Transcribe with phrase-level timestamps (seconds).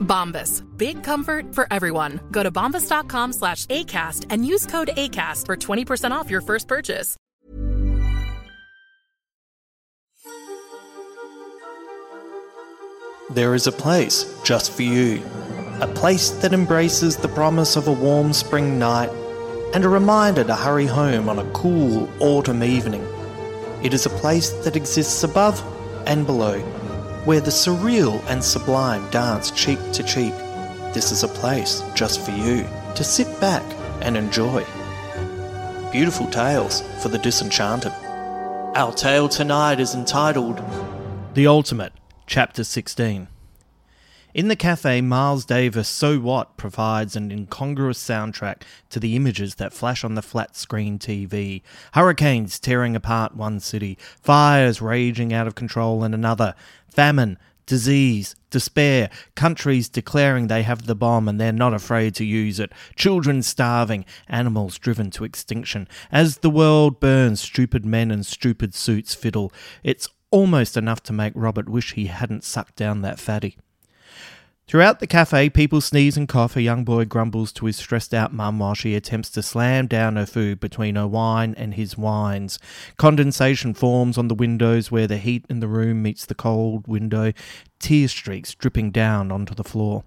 [0.00, 0.62] Bombas.
[0.76, 2.20] Big comfort for everyone.
[2.30, 7.16] Go to bombas.com slash ACAST and use code ACAST for 20% off your first purchase.
[13.30, 15.22] There is a place just for you.
[15.80, 19.10] A place that embraces the promise of a warm spring night
[19.74, 23.04] and a reminder to hurry home on a cool autumn evening.
[23.82, 25.60] It is a place that exists above
[26.06, 26.62] and below,
[27.24, 30.34] where the surreal and sublime dance cheek to cheek.
[30.92, 33.62] This is a place just for you to sit back
[34.02, 34.64] and enjoy.
[35.90, 37.92] Beautiful tales for the disenchanted.
[38.76, 40.62] Our tale tonight is entitled
[41.34, 41.92] The Ultimate,
[42.26, 43.28] Chapter 16.
[44.34, 49.72] In the cafe, Miles Davis So What provides an incongruous soundtrack to the images that
[49.72, 51.62] flash on the flat screen TV.
[51.92, 56.56] Hurricanes tearing apart one city, fires raging out of control in another,
[56.88, 62.58] famine, disease, despair, countries declaring they have the bomb and they're not afraid to use
[62.58, 65.86] it, children starving, animals driven to extinction.
[66.10, 69.52] As the world burns, stupid men in stupid suits fiddle.
[69.84, 73.58] It's almost enough to make Robert wish he hadn't sucked down that fatty.
[74.66, 76.56] Throughout the cafe, people sneeze and cough.
[76.56, 80.16] A young boy grumbles to his stressed out mum while she attempts to slam down
[80.16, 82.58] her food between her wine and his wines.
[82.96, 87.32] Condensation forms on the windows where the heat in the room meets the cold window,
[87.78, 90.04] tear streaks dripping down onto the floor.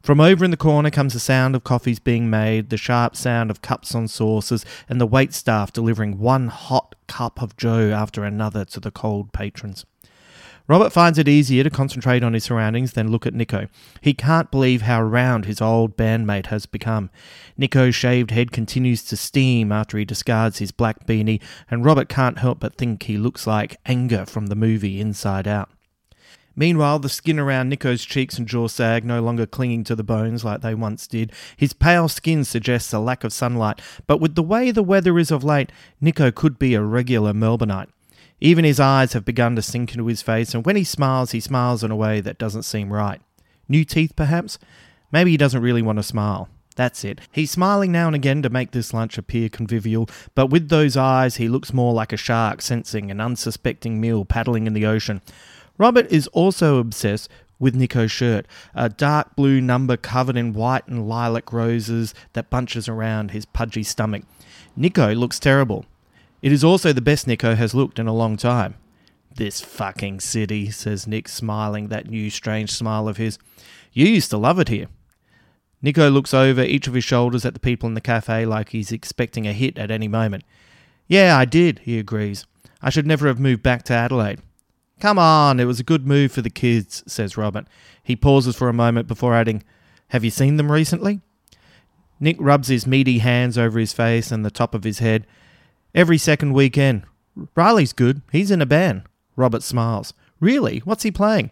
[0.00, 3.50] From over in the corner comes the sound of coffees being made, the sharp sound
[3.50, 8.24] of cups on saucers, and the wait staff delivering one hot cup of joe after
[8.24, 9.84] another to the cold patrons.
[10.68, 13.66] Robert finds it easier to concentrate on his surroundings than look at Nikko.
[14.00, 17.10] He can't believe how round his old bandmate has become.
[17.56, 21.40] Nikko's shaved head continues to steam after he discards his black beanie,
[21.70, 25.68] and Robert can't help but think he looks like Anger from the movie Inside Out.
[26.54, 30.44] Meanwhile, the skin around Nikko's cheeks and jaw sag, no longer clinging to the bones
[30.44, 31.32] like they once did.
[31.56, 35.30] His pale skin suggests a lack of sunlight, but with the way the weather is
[35.30, 37.88] of late, Nikko could be a regular Melbourneite.
[38.42, 41.38] Even his eyes have begun to sink into his face, and when he smiles, he
[41.38, 43.20] smiles in a way that doesn't seem right.
[43.68, 44.58] New teeth, perhaps?
[45.12, 46.48] Maybe he doesn't really want to smile.
[46.74, 47.20] That's it.
[47.30, 51.36] He's smiling now and again to make this lunch appear convivial, but with those eyes,
[51.36, 55.22] he looks more like a shark sensing an unsuspecting meal paddling in the ocean.
[55.78, 61.08] Robert is also obsessed with Nikko's shirt, a dark blue number covered in white and
[61.08, 64.24] lilac roses that bunches around his pudgy stomach.
[64.74, 65.86] Nikko looks terrible.
[66.42, 68.74] It is also the best Nikko has looked in a long time.
[69.34, 73.38] This fucking city, says Nick, smiling that new strange smile of his.
[73.92, 74.88] You used to love it here.
[75.80, 78.92] Nikko looks over each of his shoulders at the people in the cafe like he's
[78.92, 80.44] expecting a hit at any moment.
[81.06, 82.46] Yeah, I did, he agrees.
[82.80, 84.40] I should never have moved back to Adelaide.
[85.00, 87.66] Come on, it was a good move for the kids, says Robert.
[88.02, 89.64] He pauses for a moment before adding,
[90.08, 91.20] Have you seen them recently?
[92.20, 95.26] Nick rubs his meaty hands over his face and the top of his head.
[95.94, 97.04] Every second weekend.
[97.54, 98.22] Riley's good.
[98.32, 99.02] He's in a band.
[99.36, 100.14] Robert smiles.
[100.40, 100.78] Really?
[100.80, 101.50] What's he playing?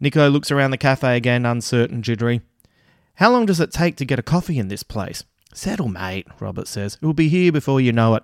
[0.00, 2.40] Nikko looks around the cafe again, uncertain, jittery.
[3.16, 5.24] How long does it take to get a coffee in this place?
[5.52, 6.96] Settle, mate, Robert says.
[7.00, 8.22] It will be here before you know it.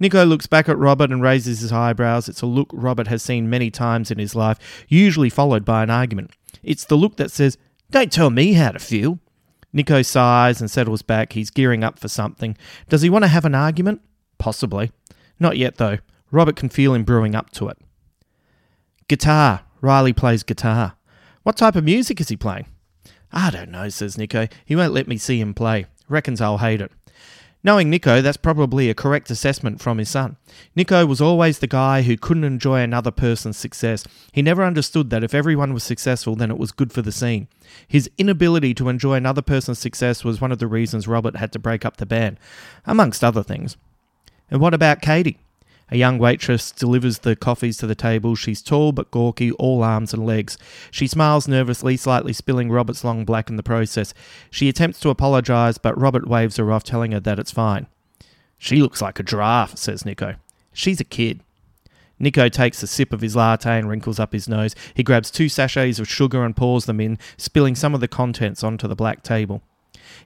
[0.00, 2.28] Nikko looks back at Robert and raises his eyebrows.
[2.28, 5.90] It's a look Robert has seen many times in his life, usually followed by an
[5.90, 6.32] argument.
[6.62, 7.58] It's the look that says,
[7.90, 9.18] Don't tell me how to feel.
[9.72, 11.32] Nikko sighs and settles back.
[11.32, 12.56] He's gearing up for something.
[12.88, 14.00] Does he want to have an argument?
[14.38, 14.92] Possibly.
[15.38, 15.98] Not yet, though.
[16.30, 17.78] Robert can feel him brewing up to it.
[19.08, 19.62] Guitar.
[19.80, 20.96] Riley plays guitar.
[21.44, 22.66] What type of music is he playing?
[23.32, 24.48] I don't know, says Nikko.
[24.64, 25.86] He won't let me see him play.
[26.08, 26.90] Reckons I'll hate it.
[27.64, 30.36] Knowing Nikko, that's probably a correct assessment from his son.
[30.76, 34.04] Nikko was always the guy who couldn't enjoy another person's success.
[34.32, 37.48] He never understood that if everyone was successful, then it was good for the scene.
[37.86, 41.58] His inability to enjoy another person's success was one of the reasons Robert had to
[41.58, 42.38] break up the band,
[42.86, 43.76] amongst other things.
[44.50, 45.38] And what about Katie?
[45.90, 48.34] A young waitress delivers the coffees to the table.
[48.34, 50.58] She's tall but gawky, all arms and legs.
[50.90, 54.12] She smiles nervously, slightly spilling Robert's long black in the process.
[54.50, 57.86] She attempts to apologise, but Robert waves her off, telling her that it's fine.
[58.58, 60.34] She looks like a giraffe, says Nikko.
[60.72, 61.40] She's a kid.
[62.18, 64.74] Nikko takes a sip of his latte and wrinkles up his nose.
[64.92, 68.64] He grabs two sachets of sugar and pours them in, spilling some of the contents
[68.64, 69.62] onto the black table.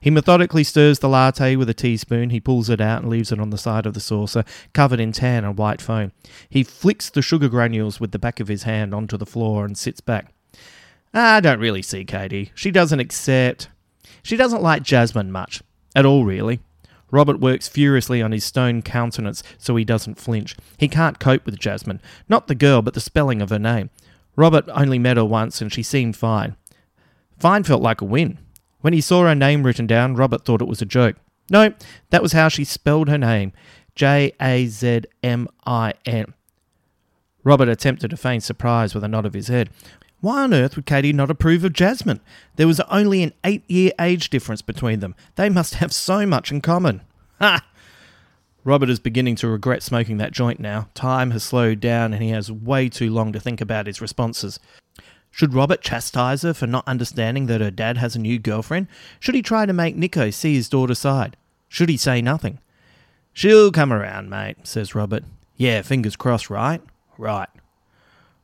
[0.01, 2.31] He methodically stirs the latte with a teaspoon.
[2.31, 5.13] He pulls it out and leaves it on the side of the saucer, covered in
[5.13, 6.13] tan and white foam.
[6.49, 9.77] He flicks the sugar granules with the back of his hand onto the floor and
[9.77, 10.33] sits back.
[11.15, 12.53] I don't really see Katie.
[12.55, 13.69] She doesn't accept.
[14.23, 15.63] She doesn't like Jasmine much.
[15.95, 16.61] At all, really.
[17.11, 20.57] Robert works furiously on his stone countenance so he doesn't flinch.
[20.79, 22.01] He can't cope with Jasmine.
[22.29, 23.91] Not the girl, but the spelling of her name.
[24.35, 26.57] Robert only met her once and she seemed fine.
[27.39, 28.39] Fine felt like a win.
[28.83, 31.17] When he saw her name written down, Robert thought it was a joke.
[31.51, 31.73] No,
[32.11, 33.53] that was how she spelled her name
[33.95, 36.35] J A Z M I N.
[37.45, 39.71] Robert attempted to feign surprise with a nod of his head.
[40.21, 42.21] Why on earth would Katie not approve of Jasmine?
[42.55, 45.17] There was only an eight year age difference between them.
[45.35, 47.03] They must have so much in common.
[47.41, 47.65] Ha!
[48.65, 50.89] Robert is beginning to regret smoking that joint now.
[50.95, 54.61] Time has slowed down and he has way too long to think about his responses.
[55.33, 58.87] Should Robert chastise her for not understanding that her dad has a new girlfriend?
[59.19, 61.37] Should he try to make Nikko see his daughter's side?
[61.69, 62.59] Should he say nothing?
[63.33, 65.25] She'll come around, mate, says Robert.
[65.57, 66.83] Yeah, fingers crossed, right?
[67.17, 67.49] Right.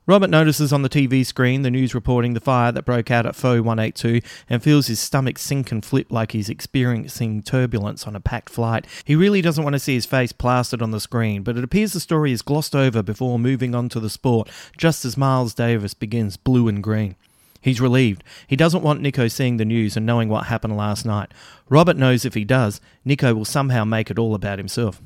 [0.09, 3.35] Robert notices on the TV screen the news reporting the fire that broke out at
[3.35, 8.19] FO 182 and feels his stomach sink and flip like he's experiencing turbulence on a
[8.19, 8.87] packed flight.
[9.05, 11.93] He really doesn't want to see his face plastered on the screen, but it appears
[11.93, 15.93] the story is glossed over before moving on to the sport, just as Miles Davis
[15.93, 17.15] begins Blue in Green.
[17.61, 18.23] He's relieved.
[18.47, 21.31] He doesn't want Nikko seeing the news and knowing what happened last night.
[21.69, 25.03] Robert knows if he does, Nikko will somehow make it all about himself.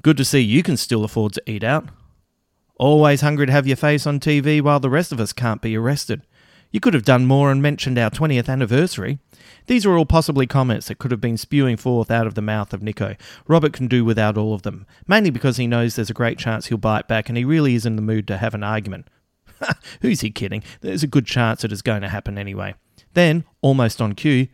[0.00, 1.90] Good to see you can still afford to eat out.
[2.82, 5.76] Always hungry to have your face on TV while the rest of us can't be
[5.76, 6.22] arrested.
[6.72, 9.20] You could have done more and mentioned our 20th anniversary.
[9.68, 12.72] These are all possibly comments that could have been spewing forth out of the mouth
[12.72, 13.14] of Nikko.
[13.46, 16.66] Robert can do without all of them, mainly because he knows there's a great chance
[16.66, 19.06] he'll bite back and he really is in the mood to have an argument.
[20.00, 20.64] Who's he kidding?
[20.80, 22.74] There's a good chance it is going to happen anyway.
[23.14, 24.48] Then, almost on cue,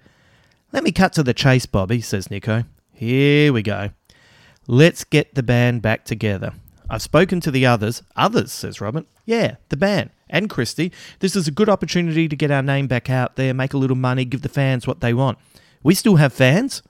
[0.71, 2.65] let me cut to the chase, Bobby, says Nikko.
[2.93, 3.89] Here we go.
[4.67, 6.53] Let's get the band back together.
[6.91, 8.03] I've spoken to the others.
[8.17, 9.07] Others, says Robert.
[9.25, 10.11] Yeah, the band.
[10.31, 10.93] And Christy.
[11.21, 13.97] This is a good opportunity to get our name back out there, make a little
[13.97, 15.39] money, give the fans what they want.
[15.83, 16.83] We still have fans?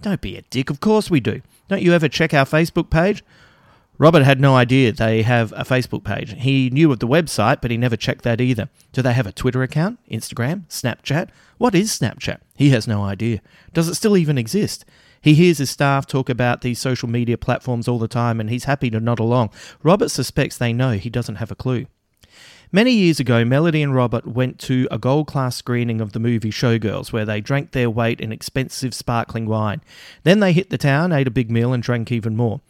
[0.00, 1.42] Don't be a dick, of course we do.
[1.68, 3.24] Don't you ever check our Facebook page?
[3.98, 6.34] Robert had no idea they have a Facebook page.
[6.38, 8.68] He knew of the website, but he never checked that either.
[8.92, 11.30] Do they have a Twitter account, Instagram, Snapchat?
[11.58, 12.38] What is Snapchat?
[12.56, 13.40] He has no idea.
[13.74, 14.84] Does it still even exist?
[15.20, 18.64] He hears his staff talk about these social media platforms all the time and he's
[18.64, 19.50] happy to nod along.
[19.82, 21.86] Robert suspects they know he doesn't have a clue.
[22.70, 26.50] Many years ago, Melody and Robert went to a gold class screening of the movie
[26.50, 29.80] Showgirls, where they drank their weight in expensive sparkling wine.
[30.22, 32.60] Then they hit the town, ate a big meal, and drank even more.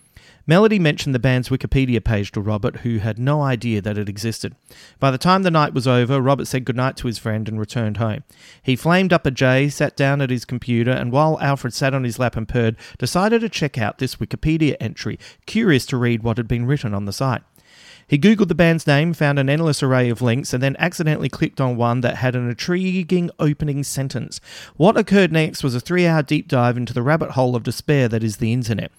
[0.49, 4.57] Melody mentioned the band's Wikipedia page to Robert, who had no idea that it existed.
[4.99, 7.99] By the time the night was over, Robert said goodnight to his friend and returned
[7.99, 8.25] home.
[8.63, 12.05] He flamed up a J, sat down at his computer, and while Alfred sat on
[12.05, 16.39] his lap and purred, decided to check out this Wikipedia entry, curious to read what
[16.39, 17.43] had been written on the site.
[18.07, 21.61] He googled the band's name, found an endless array of links, and then accidentally clicked
[21.61, 24.41] on one that had an intriguing opening sentence.
[24.79, 28.09] What occurred next was a three hour deep dive into the rabbit hole of despair
[28.09, 28.91] that is the internet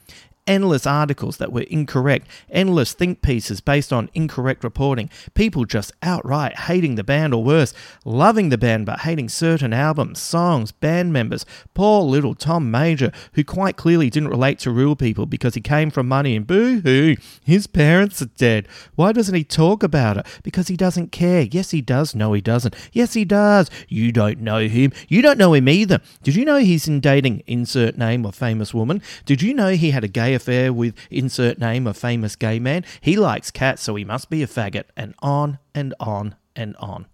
[0.47, 6.59] endless articles that were incorrect, endless think pieces based on incorrect reporting, people just outright
[6.61, 11.45] hating the band or worse, loving the band but hating certain albums, songs, band members.
[11.73, 15.91] Poor little Tom Major, who quite clearly didn't relate to real people because he came
[15.91, 18.67] from money and boo hoo, his parents are dead.
[18.95, 20.25] Why doesn't he talk about it?
[20.43, 21.43] Because he doesn't care.
[21.43, 22.15] Yes, he does.
[22.15, 22.75] No, he doesn't.
[22.91, 23.69] Yes, he does.
[23.87, 24.91] You don't know him.
[25.07, 26.01] You don't know him either.
[26.23, 29.01] Did you know he's in dating insert name of famous woman?
[29.25, 32.85] Did you know he had a gay affair with insert name a famous gay man.
[33.01, 37.07] He likes cats, so he must be a faggot, and on and on and on.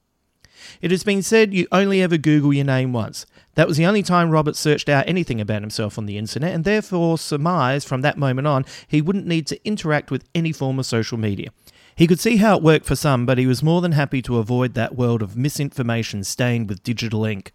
[0.82, 3.26] It has been said you only ever Google your name once.
[3.56, 6.64] That was the only time Robert searched out anything about himself on the internet, and
[6.64, 10.86] therefore surmised from that moment on he wouldn't need to interact with any form of
[10.86, 11.50] social media.
[11.96, 14.38] He could see how it worked for some, but he was more than happy to
[14.38, 17.54] avoid that world of misinformation stained with digital ink.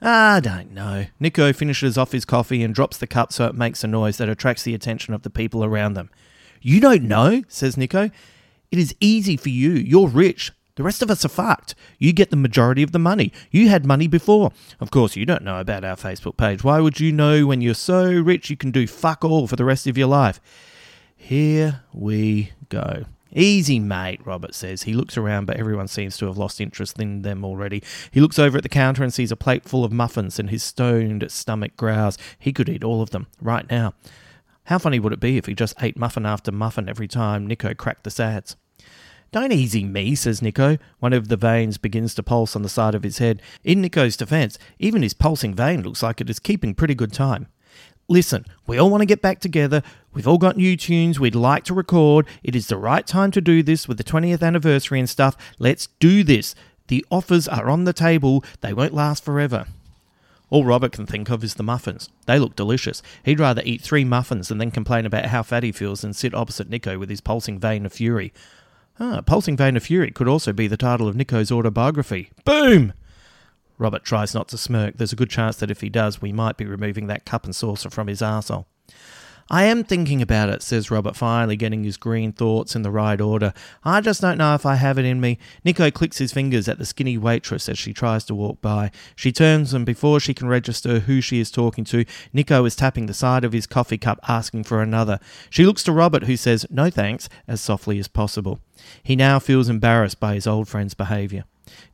[0.00, 1.06] I don't know.
[1.18, 4.28] Nikko finishes off his coffee and drops the cup so it makes a noise that
[4.28, 6.10] attracts the attention of the people around them.
[6.60, 8.10] You don't know, says Nikko.
[8.70, 9.70] It is easy for you.
[9.70, 10.52] You're rich.
[10.74, 11.74] The rest of us are fucked.
[11.98, 13.32] You get the majority of the money.
[13.50, 14.52] You had money before.
[14.78, 16.62] Of course, you don't know about our Facebook page.
[16.62, 19.64] Why would you know when you're so rich you can do fuck all for the
[19.64, 20.38] rest of your life?
[21.16, 23.06] Here we go.
[23.36, 24.84] Easy, mate, Robert says.
[24.84, 27.82] He looks around, but everyone seems to have lost interest in them already.
[28.10, 30.62] He looks over at the counter and sees a plate full of muffins, and his
[30.62, 32.16] stoned stomach growls.
[32.38, 33.92] He could eat all of them right now.
[34.64, 37.74] How funny would it be if he just ate muffin after muffin every time Nikko
[37.74, 38.56] cracked the sads?
[39.32, 40.78] Don't easy me, says Nikko.
[41.00, 43.42] One of the veins begins to pulse on the side of his head.
[43.62, 47.48] In Nikko's defense, even his pulsing vein looks like it is keeping pretty good time.
[48.08, 49.82] Listen, we all want to get back together.
[50.12, 52.26] We've all got new tunes we'd like to record.
[52.42, 55.36] It is the right time to do this with the 20th anniversary and stuff.
[55.58, 56.54] Let's do this.
[56.86, 58.44] The offers are on the table.
[58.60, 59.66] They won't last forever.
[60.48, 62.08] All Robert can think of is the muffins.
[62.26, 63.02] They look delicious.
[63.24, 66.32] He'd rather eat three muffins and then complain about how fat he feels than sit
[66.34, 68.32] opposite Nikko with his pulsing vein of fury.
[68.98, 72.30] Ah, Pulsing Vein of Fury could also be the title of Nikko's autobiography.
[72.46, 72.94] Boom!
[73.78, 74.96] Robert tries not to smirk.
[74.96, 77.54] There's a good chance that if he does, we might be removing that cup and
[77.54, 78.66] saucer from his arsehole.
[79.48, 83.20] I am thinking about it, says Robert, finally getting his green thoughts in the right
[83.20, 83.54] order.
[83.84, 85.38] I just don't know if I have it in me.
[85.64, 88.90] Nikko clicks his fingers at the skinny waitress as she tries to walk by.
[89.14, 93.06] She turns, and before she can register who she is talking to, Nikko is tapping
[93.06, 95.20] the side of his coffee cup, asking for another.
[95.48, 98.58] She looks to Robert, who says, No thanks, as softly as possible.
[99.04, 101.44] He now feels embarrassed by his old friend's behaviour.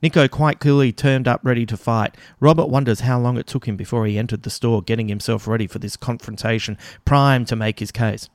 [0.02, 2.16] Nikko quite clearly turned up ready to fight.
[2.40, 5.66] Robert wonders how long it took him before he entered the store, getting himself ready
[5.66, 8.28] for this confrontation, primed to make his case.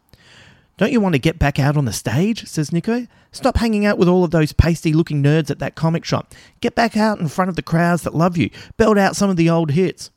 [0.77, 2.45] Don't you want to get back out on the stage?
[2.45, 3.07] says Nikko.
[3.31, 6.33] Stop hanging out with all of those pasty looking nerds at that comic shop.
[6.61, 8.51] Get back out in front of the crowds that love you.
[8.77, 10.11] Belt out some of the old hits.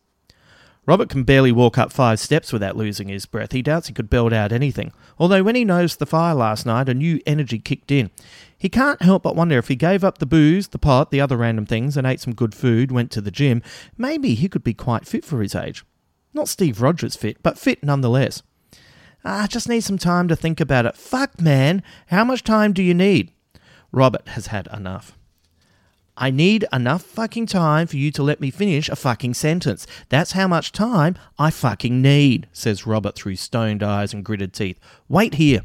[0.87, 3.53] Robert can barely walk up five steps without losing his breath.
[3.53, 4.93] He doubts he could belt out anything.
[5.19, 8.11] Although when he noticed the fire last night, a new energy kicked in.
[8.57, 11.37] He can't help but wonder if he gave up the booze, the pot, the other
[11.37, 13.63] random things, and ate some good food, went to the gym,
[13.97, 15.85] maybe he could be quite fit for his age.
[16.33, 18.43] Not Steve Rogers fit, but fit nonetheless.
[19.25, 20.97] Ah, I just need some time to think about it.
[20.97, 21.83] Fuck, man.
[22.07, 23.33] How much time do you need?
[23.93, 25.19] Robert has had enough.
[26.17, 29.87] I need enough fucking time for you to let me finish a fucking sentence.
[30.09, 34.79] That's how much time I fucking need, says Robert through stoned eyes and gritted teeth.
[35.09, 35.63] Wait here.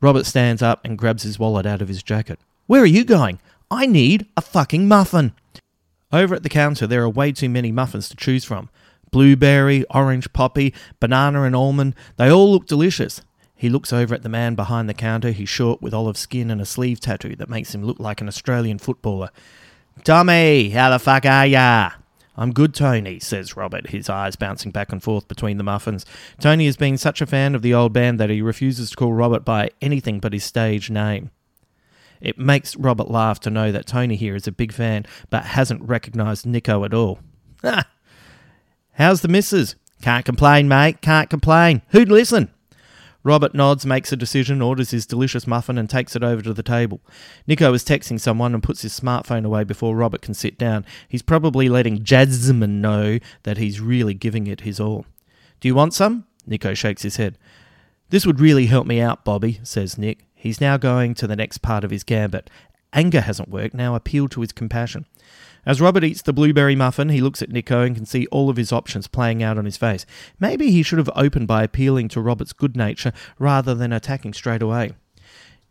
[0.00, 2.38] Robert stands up and grabs his wallet out of his jacket.
[2.66, 3.38] Where are you going?
[3.70, 5.32] I need a fucking muffin.
[6.12, 8.68] Over at the counter, there are way too many muffins to choose from.
[9.10, 11.94] Blueberry, orange poppy, banana, and almond.
[12.16, 13.22] They all look delicious.
[13.56, 15.30] He looks over at the man behind the counter.
[15.30, 18.28] He's short with olive skin and a sleeve tattoo that makes him look like an
[18.28, 19.30] Australian footballer.
[20.04, 21.92] Tommy, how the fuck are ya?
[22.36, 26.04] I'm good, Tony, says Robert, his eyes bouncing back and forth between the muffins.
[26.38, 29.14] Tony has been such a fan of the old band that he refuses to call
[29.14, 31.30] Robert by anything but his stage name.
[32.20, 35.82] It makes Robert laugh to know that Tony here is a big fan, but hasn't
[35.82, 37.20] recognised Nikko at all.
[38.92, 39.76] How's the missus?
[40.02, 41.80] Can't complain, mate, can't complain.
[41.88, 42.50] Who'd listen?
[43.26, 46.62] Robert nods, makes a decision, orders his delicious muffin, and takes it over to the
[46.62, 47.00] table.
[47.48, 50.86] Nikko is texting someone and puts his smartphone away before Robert can sit down.
[51.08, 55.06] He's probably letting Jasmine know that he's really giving it his all.
[55.58, 56.24] Do you want some?
[56.46, 57.36] Nikko shakes his head.
[58.10, 60.24] This would really help me out, Bobby, says Nick.
[60.32, 62.48] He's now going to the next part of his gambit.
[62.92, 65.06] Anger hasn't worked, now appeal to his compassion.
[65.66, 68.56] As Robert eats the blueberry muffin, he looks at Nikko and can see all of
[68.56, 70.06] his options playing out on his face.
[70.38, 74.62] Maybe he should have opened by appealing to Robert's good nature rather than attacking straight
[74.62, 74.92] away.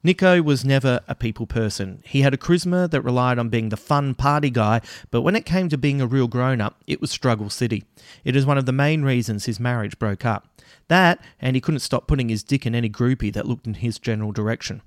[0.03, 2.03] Nikko was never a people person.
[2.05, 5.47] He had a charisma that relied on being the fun party guy, but when it
[5.47, 7.85] came to being a real grown up, it was struggle city.
[8.23, 10.47] It is one of the main reasons his marriage broke up.
[10.89, 13.97] That, and he couldn't stop putting his dick in any groupie that looked in his
[13.97, 14.83] general direction.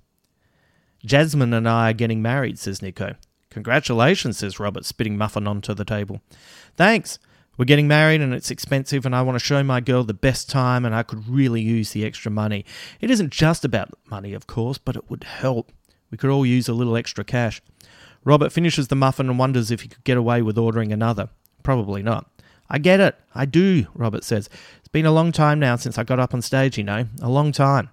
[1.05, 3.14] Jasmine and I are getting married, says Nikko.
[3.50, 6.21] Congratulations, says Robert, spitting muffin onto the table.
[6.76, 7.19] Thanks.
[7.57, 10.49] We're getting married and it's expensive, and I want to show my girl the best
[10.49, 12.64] time, and I could really use the extra money.
[13.00, 15.73] It isn't just about money, of course, but it would help.
[16.11, 17.61] We could all use a little extra cash.
[18.25, 21.31] Robert finishes the muffin and wonders if he could get away with ordering another.
[21.62, 22.31] Probably not.
[22.71, 23.17] I get it.
[23.35, 24.49] I do, Robert says.
[24.78, 27.07] It's been a long time now since I got up on stage, you know.
[27.21, 27.90] A long time.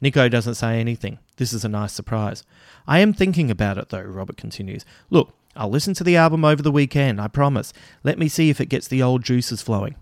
[0.00, 1.18] Nikko doesn't say anything.
[1.36, 2.44] This is a nice surprise.
[2.86, 4.84] I am thinking about it though, Robert continues.
[5.10, 7.72] Look, I'll listen to the album over the weekend, I promise.
[8.04, 9.96] Let me see if it gets the old juices flowing.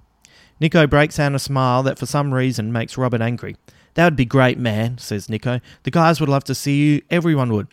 [0.61, 3.57] Nikko breaks out a smile that for some reason makes Robert angry.
[3.95, 5.61] That would be great, man, says Nikko.
[5.85, 7.03] The guys would love to see you.
[7.11, 7.69] Everyone would.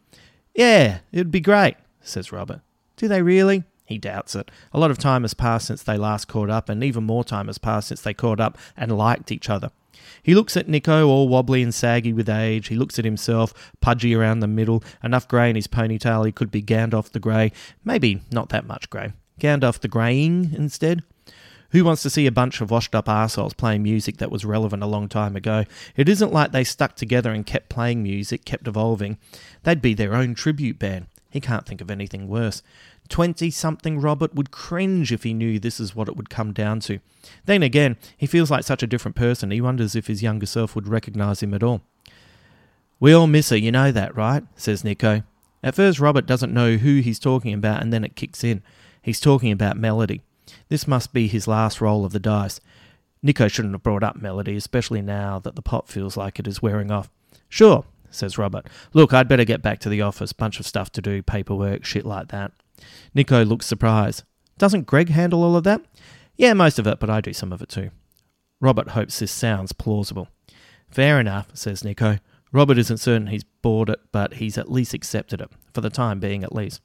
[0.53, 2.61] Yeah, it'd be great, says Robert.
[2.97, 3.63] Do they really?
[3.85, 4.49] He doubts it.
[4.73, 7.47] A lot of time has passed since they last caught up, and even more time
[7.47, 9.71] has passed since they caught up and liked each other.
[10.24, 12.67] He looks at Nikko, all wobbly and saggy with age.
[12.67, 16.51] He looks at himself, pudgy around the middle, enough grey in his ponytail he could
[16.51, 17.51] be Gandalf the Grey.
[17.84, 19.13] Maybe not that much grey.
[19.39, 21.03] Gandalf the Greying instead.
[21.72, 24.84] Who wants to see a bunch of washed up assholes playing music that was relevant
[24.84, 25.63] a long time ago?
[25.96, 29.17] It isn't like they stuck together and kept playing music, kept evolving.
[29.63, 31.08] They'd be their own tribute band.
[31.29, 32.62] He can't think of anything worse.
[33.10, 36.79] Twenty something Robert would cringe if he knew this is what it would come down
[36.81, 37.00] to.
[37.46, 40.75] Then again, he feels like such a different person, he wonders if his younger self
[40.75, 41.81] would recognise him at all.
[43.00, 44.43] We all miss her, you know that, right?
[44.55, 45.24] says Nikko.
[45.63, 48.63] At first, Robert doesn't know who he's talking about, and then it kicks in.
[49.01, 50.22] He's talking about Melody.
[50.70, 52.60] This must be his last roll of the dice.
[53.24, 56.62] Nikko shouldn't have brought up Melody, especially now that the pot feels like it is
[56.62, 57.10] wearing off.
[57.50, 58.67] Sure, says Robert.
[58.93, 60.34] Look, I'd better get back to the office.
[60.34, 62.51] Bunch of stuff to do, paperwork, shit like that.
[63.13, 64.23] Nikko looks surprised.
[64.57, 65.81] Doesn't Greg handle all of that?
[66.35, 67.91] Yeah, most of it, but I do some of it too.
[68.59, 70.27] Robert hopes this sounds plausible.
[70.89, 72.19] Fair enough, says Nikko.
[72.51, 76.19] Robert isn't certain he's bought it, but he's at least accepted it, for the time
[76.19, 76.81] being at least.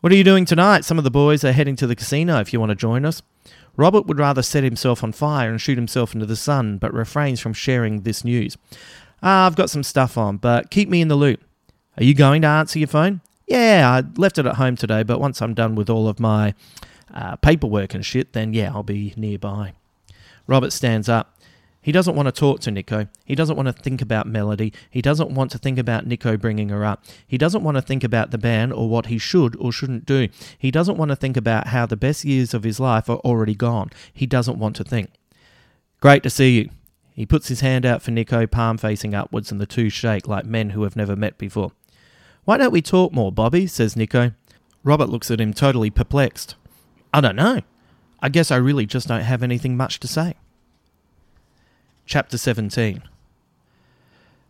[0.00, 0.84] What are you doing tonight?
[0.84, 3.22] Some of the boys are heading to the casino if you want to join us.
[3.76, 7.40] Robert would rather set himself on fire and shoot himself into the sun, but refrains
[7.40, 8.56] from sharing this news.
[9.22, 11.40] Ah, I've got some stuff on, but keep me in the loop.
[11.96, 13.20] Are you going to answer your phone?
[13.46, 16.54] Yeah, I left it at home today, but once I'm done with all of my
[17.12, 19.74] uh, paperwork and shit, then yeah, I'll be nearby.
[20.46, 21.38] Robert stands up.
[21.82, 23.08] He doesn't want to talk to Nikko.
[23.24, 24.72] He doesn't want to think about Melody.
[24.88, 27.04] He doesn't want to think about Nikko bringing her up.
[27.26, 30.28] He doesn't want to think about the band or what he should or shouldn't do.
[30.56, 33.56] He doesn't want to think about how the best years of his life are already
[33.56, 33.90] gone.
[34.12, 35.10] He doesn't want to think.
[36.00, 36.70] Great to see you.
[37.14, 40.46] He puts his hand out for Nikko, palm facing upwards, and the two shake like
[40.46, 41.72] men who have never met before.
[42.44, 43.66] Why don't we talk more, Bobby?
[43.66, 44.32] says Nikko.
[44.82, 46.56] Robert looks at him totally perplexed.
[47.14, 47.60] I don't know.
[48.20, 50.34] I guess I really just don't have anything much to say.
[52.04, 53.02] Chapter 17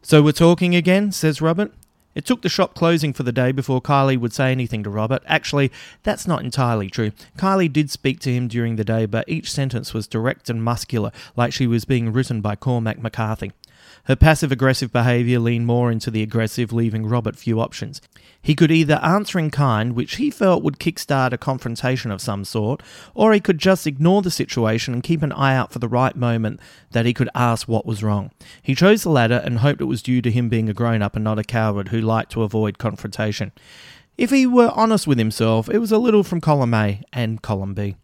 [0.00, 1.72] So we're talking again, says Robert.
[2.14, 5.22] It took the shop closing for the day before Kylee would say anything to Robert.
[5.26, 7.12] Actually, that's not entirely true.
[7.38, 11.10] Kylee did speak to him during the day, but each sentence was direct and muscular,
[11.36, 13.52] like she was being written by Cormac McCarthy.
[14.06, 18.00] Her passive aggressive behaviour leaned more into the aggressive, leaving Robert few options.
[18.40, 22.44] He could either answer in kind, which he felt would kickstart a confrontation of some
[22.44, 22.82] sort,
[23.14, 26.16] or he could just ignore the situation and keep an eye out for the right
[26.16, 26.58] moment
[26.90, 28.32] that he could ask what was wrong.
[28.60, 31.14] He chose the latter and hoped it was due to him being a grown up
[31.14, 33.52] and not a coward who liked to avoid confrontation.
[34.18, 37.74] If he were honest with himself, it was a little from column A and column
[37.74, 37.94] B.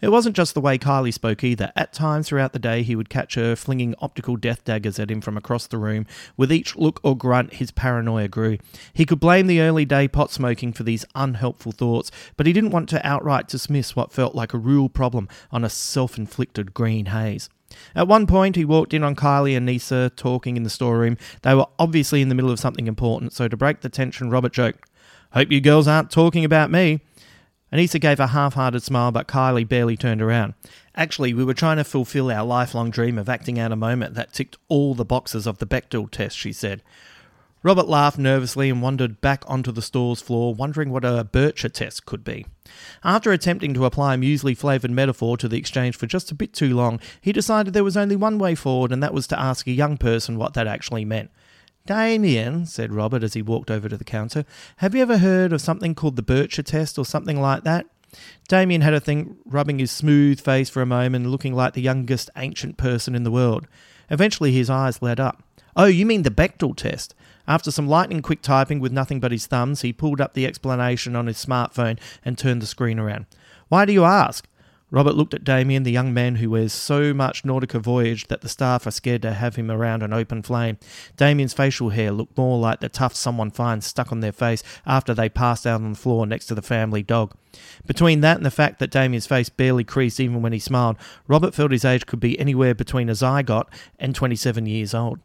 [0.00, 1.72] It wasn't just the way Kylee spoke either.
[1.76, 5.20] At times throughout the day, he would catch her flinging optical death daggers at him
[5.20, 6.06] from across the room.
[6.36, 8.58] With each look or grunt, his paranoia grew.
[8.92, 12.70] He could blame the early day pot smoking for these unhelpful thoughts, but he didn't
[12.70, 17.06] want to outright dismiss what felt like a real problem on a self inflicted green
[17.06, 17.48] haze.
[17.94, 21.18] At one point, he walked in on Kylee and Anissa talking in the storeroom.
[21.42, 24.52] They were obviously in the middle of something important, so to break the tension, Robert
[24.52, 24.88] joked,
[25.32, 27.00] Hope you girls aren't talking about me.
[27.72, 30.54] Anissa gave a half hearted smile, but Kylee barely turned around.
[30.94, 34.32] Actually, we were trying to fulfill our lifelong dream of acting out a moment that
[34.32, 36.82] ticked all the boxes of the Bechdel test, she said.
[37.62, 42.06] Robert laughed nervously and wandered back onto the store's floor, wondering what a Bircher test
[42.06, 42.46] could be.
[43.02, 46.52] After attempting to apply a muesli flavoured metaphor to the exchange for just a bit
[46.52, 49.66] too long, he decided there was only one way forward, and that was to ask
[49.66, 51.30] a young person what that actually meant.
[51.88, 54.44] Damien, said Robert as he walked over to the counter,
[54.76, 57.86] have you ever heard of something called the Bircher test or something like that?
[58.46, 62.28] Damien had a thing rubbing his smooth face for a moment, looking like the youngest
[62.36, 63.66] ancient person in the world.
[64.10, 65.42] Eventually his eyes lit up.
[65.76, 67.14] Oh, you mean the Bechdel test?
[67.46, 71.16] After some lightning quick typing with nothing but his thumbs, he pulled up the explanation
[71.16, 73.24] on his smartphone and turned the screen around.
[73.68, 74.46] Why do you ask?
[74.90, 78.48] Robert looked at Damien, the young man who wears so much Nautica Voyage that the
[78.48, 80.78] staff are scared to have him around an open flame.
[81.16, 85.12] Damien's facial hair looked more like the tuft someone finds stuck on their face after
[85.12, 87.34] they passed out on the floor next to the family dog.
[87.86, 90.96] Between that and the fact that Damien's face barely creased even when he smiled,
[91.26, 95.20] Robert felt his age could be anywhere between a zygote and 27 years old.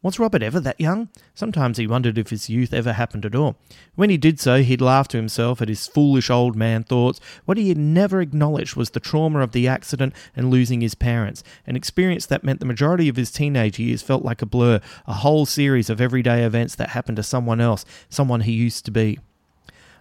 [0.00, 1.08] Was Robert ever that young?
[1.34, 3.56] Sometimes he wondered if his youth ever happened at all.
[3.96, 7.20] When he did so, he'd laugh to himself at his foolish old man thoughts.
[7.46, 11.42] What he had never acknowledged was the trauma of the accident and losing his parents,
[11.66, 15.14] an experience that meant the majority of his teenage years felt like a blur, a
[15.14, 19.18] whole series of everyday events that happened to someone else, someone he used to be.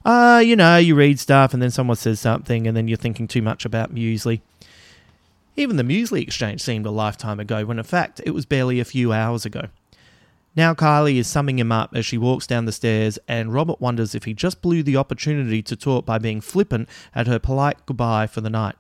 [0.06, 2.98] Ah, uh, you know, you read stuff and then someone says something and then you're
[2.98, 4.42] thinking too much about muesli.
[5.56, 8.86] Even the muesli exchange seemed a lifetime ago, when in fact it was barely a
[8.86, 9.70] few hours ago.
[10.58, 14.16] Now Kylee is summing him up as she walks down the stairs, and Robert wonders
[14.16, 18.26] if he just blew the opportunity to talk by being flippant at her polite goodbye
[18.26, 18.74] for the night.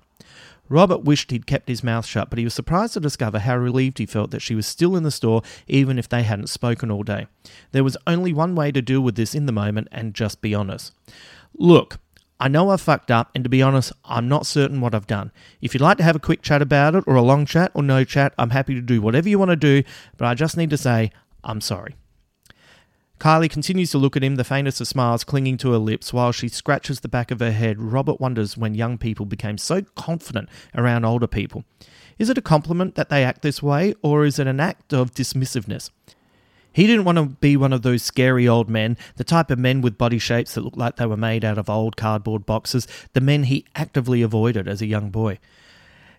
[0.70, 4.00] Robert wished he'd kept his mouth shut, but he was surprised to discover how relieved
[4.00, 7.04] he felt that she was still in the store, even if they hadn't spoken all
[7.04, 7.28] day.
[7.74, 10.56] There was only one way to deal with this in the moment, and just be
[10.56, 10.94] honest.
[11.54, 12.00] Look,
[12.40, 15.32] I know I fucked up, and to be honest, I'm not certain what I've done.
[15.62, 17.84] If you'd like to have a quick chat about it, or a long chat, or
[17.84, 19.84] no chat, I'm happy to do whatever you want to do,
[20.18, 21.12] but I just need to say,
[21.48, 21.96] I'm sorry.
[23.20, 26.32] Kylee continues to look at him, the faintest of smiles clinging to her lips, while
[26.32, 27.82] she scratches the back of her head.
[27.82, 31.64] Robert wonders when young people became so confident around older people.
[32.20, 35.16] Is it a compliment that they act this way, or is it an act of
[35.16, 35.90] dismissiveness?
[36.72, 39.82] He didn't want to be one of those scary old men, the type of men
[39.82, 43.22] with body shapes that looked like they were made out of old cardboard boxes, the
[43.22, 45.40] men he actively avoided as a young boy.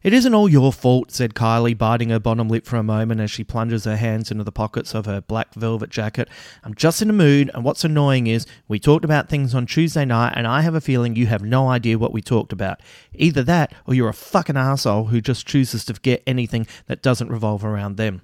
[0.08, 3.30] It isn't all your fault, said Kylee, biting her bottom lip for a moment as
[3.30, 6.30] she plunges her hands into the pockets of her black velvet jacket.
[6.64, 10.06] I'm just in a mood, and what's annoying is we talked about things on Tuesday
[10.06, 12.80] night, and I have a feeling you have no idea what we talked about.
[13.12, 17.28] Either that, or you're a fucking asshole who just chooses to forget anything that doesn't
[17.28, 18.22] revolve around them.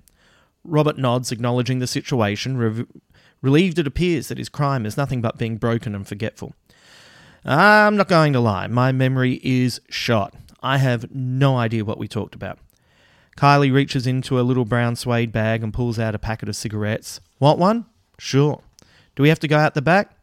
[0.65, 2.57] Robert nods, acknowledging the situation.
[2.57, 2.87] Re-
[3.43, 6.55] relieved it appears that his crime is nothing but being broken and forgetful.
[7.45, 10.35] Ah, I'm not going to lie, my memory is shot.
[10.65, 12.59] I have no idea what we talked about.
[13.37, 17.21] Kylee reaches into a little brown suede bag and pulls out a packet of cigarettes.
[17.39, 17.85] Want one?
[18.19, 18.63] Sure.
[19.15, 20.17] Do we have to go out the back?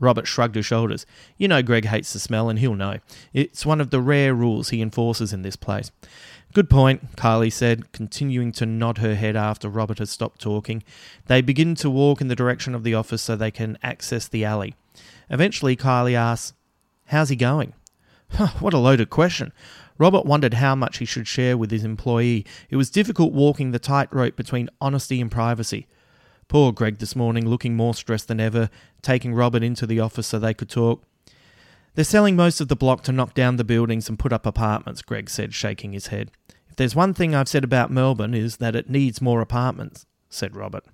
[0.00, 1.06] Robert shrugged his shoulders.
[1.38, 2.98] You know Greg hates the smell, and he'll know.
[3.32, 5.92] It's one of the rare rules he enforces in this place.
[6.52, 10.82] Good point, Kylee said, continuing to nod her head after Robert has stopped talking.
[11.26, 14.44] They begin to walk in the direction of the office so they can access the
[14.44, 14.74] alley.
[15.30, 16.54] Eventually, Kylee asks,
[17.06, 17.74] How's he going?
[18.58, 19.52] what a loaded question.
[19.98, 22.44] Robert wondered how much he should share with his employee.
[22.68, 25.86] It was difficult walking the tightrope between honesty and privacy.
[26.48, 28.70] Poor Greg this morning, looking more stressed than ever,
[29.02, 31.04] taking Robert into the office so they could talk.
[31.94, 35.00] They're selling most of the block to knock down the buildings and put up apartments,
[35.00, 36.32] Greg said, shaking his head.
[36.68, 40.56] If there's one thing I've said about Melbourne is that it needs more apartments, said
[40.56, 40.84] Robert.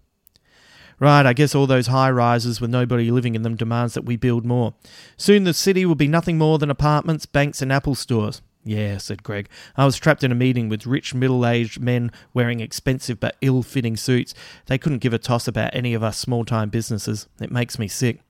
[0.98, 4.16] Right, I guess all those high rises with nobody living in them demands that we
[4.16, 4.74] build more.
[5.16, 8.42] Soon the city will be nothing more than apartments, banks, and Apple stores.
[8.64, 9.49] Yeah, said Greg.
[9.77, 13.62] I was trapped in a meeting with rich middle aged men wearing expensive but ill
[13.62, 14.35] fitting suits.
[14.66, 17.27] They couldn't give a toss about any of us small time businesses.
[17.40, 18.20] It makes me sick.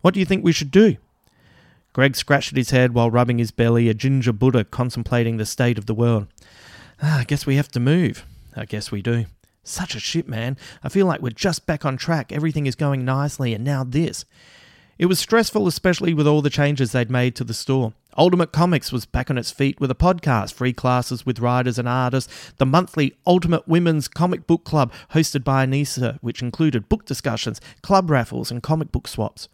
[0.00, 0.96] What do you think we should do?
[1.92, 5.86] Greg scratched his head while rubbing his belly, a ginger Buddha contemplating the state of
[5.86, 6.26] the world.
[7.02, 8.24] Ah, I guess we have to move.
[8.56, 9.26] I guess we do.
[9.62, 10.56] Such a shit, man.
[10.82, 12.32] I feel like we're just back on track.
[12.32, 14.24] Everything is going nicely, and now this.
[14.98, 17.92] It was stressful, especially with all the changes they'd made to the store.
[18.16, 21.88] Ultimate Comics was back on its feet with a podcast, free classes with writers and
[21.88, 27.60] artists, the monthly Ultimate Women's Comic Book Club hosted by Anissa, which included book discussions,
[27.82, 29.48] club raffles, and comic book swaps.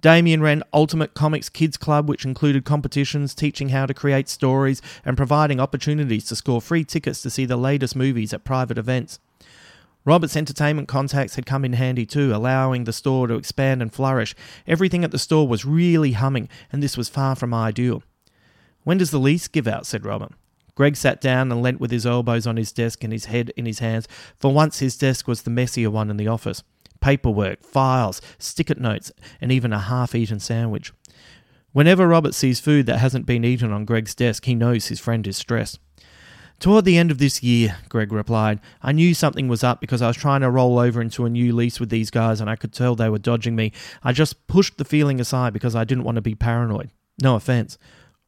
[0.00, 5.16] Damien ran Ultimate Comics Kids Club, which included competitions, teaching how to create stories, and
[5.16, 9.18] providing opportunities to score free tickets to see the latest movies at private events.
[10.04, 14.34] Robert's entertainment contacts had come in handy too, allowing the store to expand and flourish.
[14.66, 18.02] Everything at the store was really humming, and this was far from ideal.
[18.82, 19.86] When does the lease give out?
[19.86, 20.32] said Robert.
[20.74, 23.64] Greg sat down and leant with his elbows on his desk and his head in
[23.64, 24.08] his hands.
[24.38, 26.62] For once, his desk was the messier one in the office
[27.00, 30.90] paperwork, files, sticker notes, and even a half eaten sandwich.
[31.72, 35.26] Whenever Robert sees food that hasn't been eaten on Greg's desk, he knows his friend
[35.26, 35.78] is stressed.
[36.64, 40.06] Toward the end of this year, Greg replied, I knew something was up because I
[40.06, 42.72] was trying to roll over into a new lease with these guys and I could
[42.72, 43.70] tell they were dodging me.
[44.02, 46.88] I just pushed the feeling aside because I didn't want to be paranoid.
[47.20, 47.76] No offense.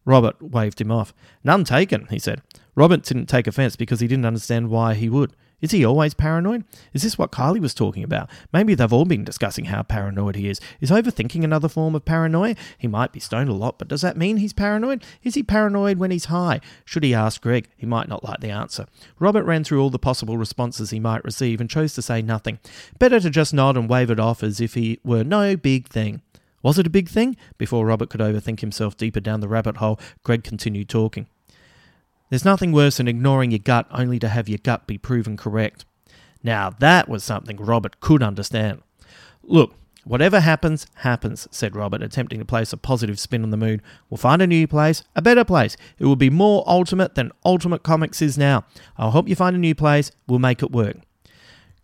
[0.04, 1.14] Robert waved him off.
[1.44, 2.42] None taken, he said.
[2.74, 5.34] Robert didn't take offense because he didn't understand why he would.
[5.60, 6.64] Is he always paranoid?
[6.92, 8.28] Is this what Kylee was talking about?
[8.52, 10.60] Maybe they've all been discussing how paranoid he is.
[10.80, 12.56] Is overthinking another form of paranoia?
[12.76, 15.02] He might be stoned a lot, but does that mean he's paranoid?
[15.22, 16.60] Is he paranoid when he's high?
[16.84, 17.68] Should he ask Greg?
[17.76, 18.86] He might not like the answer.
[19.18, 22.58] Robert ran through all the possible responses he might receive and chose to say nothing.
[22.98, 26.20] Better to just nod and wave it off as if he were no big thing.
[26.62, 27.36] Was it a big thing?
[27.56, 31.28] Before Robert could overthink himself deeper down the rabbit hole, Greg continued talking.
[32.28, 35.84] There's nothing worse than ignoring your gut only to have your gut be proven correct.
[36.42, 38.82] Now, that was something Robert could understand.
[39.42, 43.82] Look, whatever happens, happens, said Robert, attempting to place a positive spin on the mood.
[44.10, 45.76] We'll find a new place, a better place.
[45.98, 48.64] It will be more ultimate than Ultimate Comics is now.
[48.96, 50.10] I'll help you find a new place.
[50.26, 50.96] We'll make it work.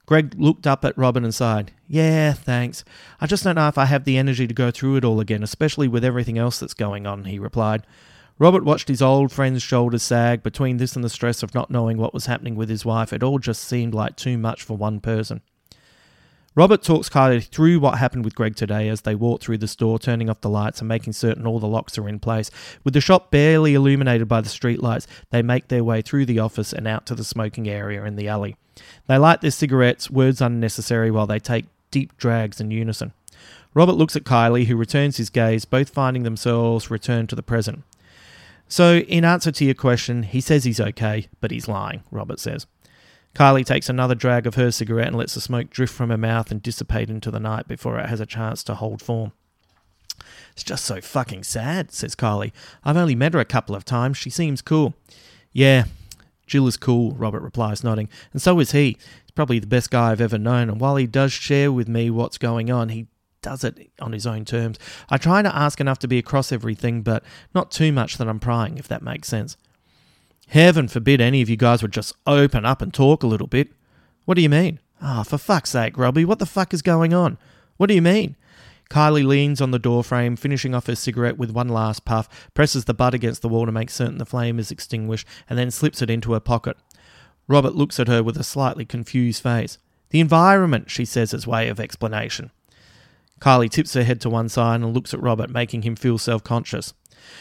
[0.06, 1.72] Greg looked up at Robin and sighed.
[1.86, 2.84] Yeah, thanks.
[3.20, 5.42] I just don't know if I have the energy to go through it all again,
[5.42, 7.86] especially with everything else that's going on, he replied.
[8.42, 10.42] Robert watched his old friend's shoulders sag.
[10.42, 13.22] Between this and the stress of not knowing what was happening with his wife, it
[13.22, 15.42] all just seemed like too much for one person.
[16.56, 19.96] Robert talks Kylee through what happened with Greg today as they walk through the store,
[19.96, 22.50] turning off the lights and making certain all the locks are in place.
[22.82, 26.72] With the shop barely illuminated by the streetlights, they make their way through the office
[26.72, 28.56] and out to the smoking area in the alley.
[29.06, 33.12] They light their cigarettes, words unnecessary, while they take deep drags in unison.
[33.72, 37.84] Robert looks at Kylee, who returns his gaze, both finding themselves returned to the present.
[38.72, 42.66] So, in answer to your question, he says he's okay, but he's lying, Robert says.
[43.34, 46.50] Kylee takes another drag of her cigarette and lets the smoke drift from her mouth
[46.50, 49.32] and dissipate into the night before it has a chance to hold form.
[50.52, 52.52] It's just so fucking sad, says Kylie.
[52.82, 54.16] I've only met her a couple of times.
[54.16, 54.94] She seems cool.
[55.52, 55.84] Yeah,
[56.46, 58.96] Jill is cool, Robert replies, nodding, and so is he.
[59.22, 62.08] He's probably the best guy I've ever known, and while he does share with me
[62.08, 63.06] what's going on, he
[63.42, 64.78] does it on his own terms.
[65.08, 67.22] I try to ask enough to be across everything, but
[67.54, 69.56] not too much that I'm prying, if that makes sense.
[70.48, 73.72] Heaven forbid any of you guys would just open up and talk a little bit.
[74.24, 74.80] What do you mean?
[75.00, 77.38] Ah, oh, for fuck's sake, Robbie, what the fuck is going on?
[77.76, 78.36] What do you mean?
[78.90, 82.92] Kylee leans on the doorframe, finishing off her cigarette with one last puff, presses the
[82.92, 86.10] butt against the wall to make certain the flame is extinguished, and then slips it
[86.10, 86.76] into her pocket.
[87.48, 89.78] Robert looks at her with a slightly confused face.
[90.10, 92.50] The environment, she says as way of explanation.
[93.42, 96.44] Kylee tips her head to one side and looks at Robert, making him feel self
[96.44, 96.94] conscious.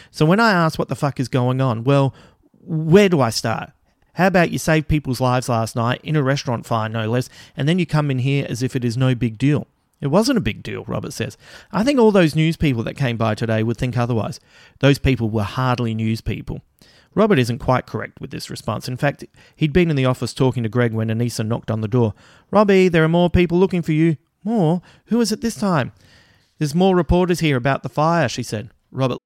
[0.09, 2.15] So when I ask what the fuck is going on, well,
[2.59, 3.71] where do I start?
[4.13, 7.69] How about you save people's lives last night in a restaurant fire, no less, and
[7.69, 9.67] then you come in here as if it is no big deal?
[10.01, 11.37] It wasn't a big deal, Robert says.
[11.71, 14.39] I think all those news people that came by today would think otherwise.
[14.79, 16.61] Those people were hardly news people.
[17.13, 18.87] Robert isn't quite correct with this response.
[18.87, 19.23] In fact,
[19.55, 22.15] he'd been in the office talking to Greg when Anissa knocked on the door.
[22.49, 24.17] Robbie, there are more people looking for you.
[24.43, 24.81] More?
[25.05, 25.91] Who is it this time?
[26.57, 28.69] There's more reporters here about the fire, she said.
[28.91, 29.17] Robert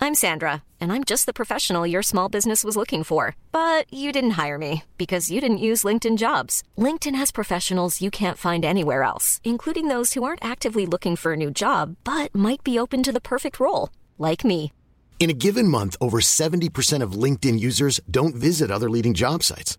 [0.00, 3.36] I'm Sandra, and I'm just the professional your small business was looking for.
[3.52, 6.64] But you didn't hire me because you didn't use LinkedIn jobs.
[6.76, 11.34] LinkedIn has professionals you can't find anywhere else, including those who aren't actively looking for
[11.34, 14.72] a new job but might be open to the perfect role, like me.
[15.20, 19.78] In a given month, over 70% of LinkedIn users don't visit other leading job sites.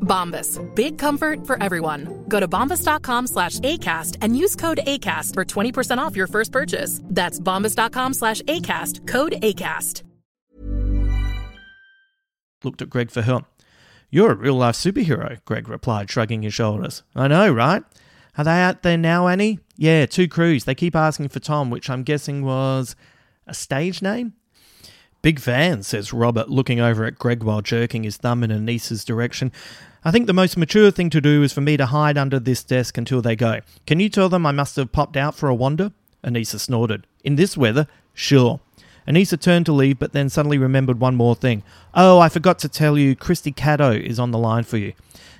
[0.00, 0.58] Bombas.
[0.74, 2.24] Big comfort for everyone.
[2.28, 7.00] Go to bombas.com slash ACAST and use code ACAST for 20% off your first purchase.
[7.04, 9.06] That's bombas.com slash ACAST.
[9.06, 10.02] Code ACAST.
[12.64, 13.44] Looked at Greg for help.
[14.10, 17.02] You're a real life superhero, Greg replied, shrugging his shoulders.
[17.14, 17.82] I know, right?
[18.36, 19.58] Are they out there now, Annie?
[19.76, 20.64] Yeah, two crews.
[20.64, 22.96] They keep asking for Tom, which I'm guessing was
[23.46, 24.32] a stage name?
[25.20, 29.52] Big fan, says Robert, looking over at Greg while jerking his thumb in Anissa's direction.
[30.04, 32.62] I think the most mature thing to do is for me to hide under this
[32.62, 33.60] desk until they go.
[33.86, 35.92] Can you tell them I must have popped out for a wander?
[36.24, 37.06] Anissa snorted.
[37.24, 37.86] In this weather?
[38.14, 38.60] Sure.
[39.06, 41.62] Anissa turned to leave, but then suddenly remembered one more thing.
[41.94, 44.92] Oh, I forgot to tell you, Christy Caddo is on the line for you.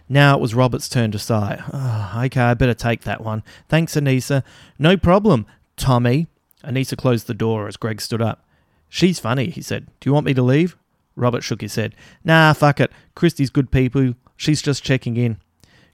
[0.08, 1.62] Now it was Robert's turn to sigh.
[1.72, 3.42] Oh, okay, I better take that one.
[3.68, 4.42] Thanks, Anissa.
[4.78, 6.28] No problem, Tommy.
[6.64, 8.44] Anissa closed the door as Greg stood up.
[8.88, 9.86] She's funny, he said.
[10.00, 10.76] Do you want me to leave?
[11.14, 11.94] Robert shook his head.
[12.24, 12.90] Nah, fuck it.
[13.14, 14.14] Christy's good people.
[14.38, 15.36] She's just checking in.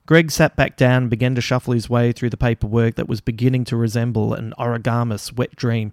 [0.07, 3.23] Greg sat back down and began to shuffle his way through the paperwork that was
[3.23, 5.93] beginning to resemble an origami's wet dream.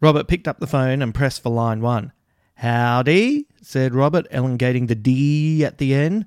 [0.00, 2.12] Robert picked up the phone and pressed for line one.
[2.54, 6.24] Howdy, said Robert, elongating the D at the end.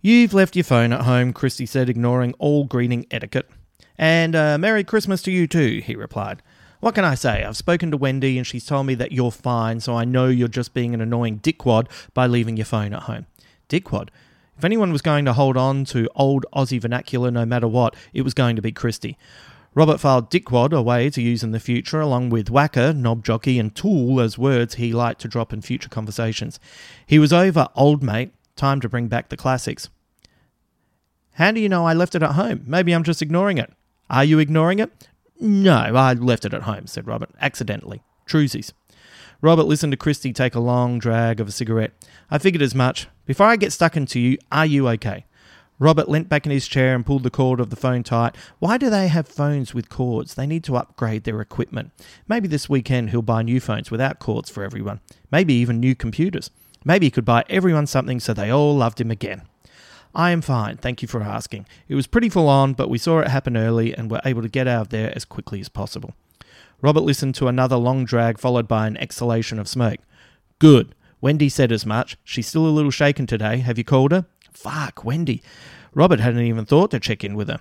[0.00, 3.50] You've left your phone at home, Christy said, ignoring all greeting etiquette.
[3.98, 6.42] And uh, Merry Christmas to you too, he replied.
[6.80, 7.44] What can I say?
[7.44, 10.48] I've spoken to Wendy and she's told me that you're fine, so I know you're
[10.48, 13.26] just being an annoying dickwad by leaving your phone at home.
[13.68, 14.08] Dickwad?
[14.58, 18.22] If anyone was going to hold on to old Aussie vernacular no matter what, it
[18.22, 19.16] was going to be Christy.
[19.72, 23.72] Robert filed dickwad away to use in the future, along with whacker, knob jockey, and
[23.72, 26.58] tool as words he liked to drop in future conversations.
[27.06, 28.32] He was over, old mate.
[28.56, 29.90] Time to bring back the classics.
[31.34, 32.64] How do you know I left it at home?
[32.66, 33.72] Maybe I'm just ignoring it.
[34.10, 35.06] Are you ignoring it?
[35.38, 38.02] No, I left it at home, said Robert, accidentally.
[38.26, 38.72] Truesies.
[39.40, 41.92] Robert listened to Christy take a long drag of a cigarette.
[42.28, 43.06] I figured as much.
[43.28, 45.26] Before I get stuck into you, are you okay?
[45.78, 48.34] Robert leant back in his chair and pulled the cord of the phone tight.
[48.58, 50.32] Why do they have phones with cords?
[50.32, 51.90] They need to upgrade their equipment.
[52.26, 55.00] Maybe this weekend he'll buy new phones without cords for everyone.
[55.30, 56.50] Maybe even new computers.
[56.86, 59.42] Maybe he could buy everyone something so they all loved him again.
[60.14, 61.66] I am fine, thank you for asking.
[61.86, 64.48] It was pretty full on, but we saw it happen early and were able to
[64.48, 66.14] get out of there as quickly as possible.
[66.80, 70.00] Robert listened to another long drag followed by an exhalation of smoke.
[70.58, 70.94] Good.
[71.20, 72.16] Wendy said as much.
[72.24, 73.58] She's still a little shaken today.
[73.58, 74.26] Have you called her?
[74.52, 75.42] Fuck, Wendy.
[75.94, 77.60] Robert hadn't even thought to check in with her.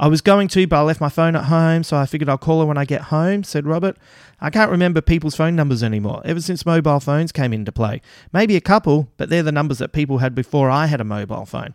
[0.00, 2.38] I was going to, but I left my phone at home, so I figured I'll
[2.38, 3.96] call her when I get home, said Robert.
[4.40, 8.00] I can't remember people's phone numbers anymore, ever since mobile phones came into play.
[8.32, 11.46] Maybe a couple, but they're the numbers that people had before I had a mobile
[11.46, 11.74] phone.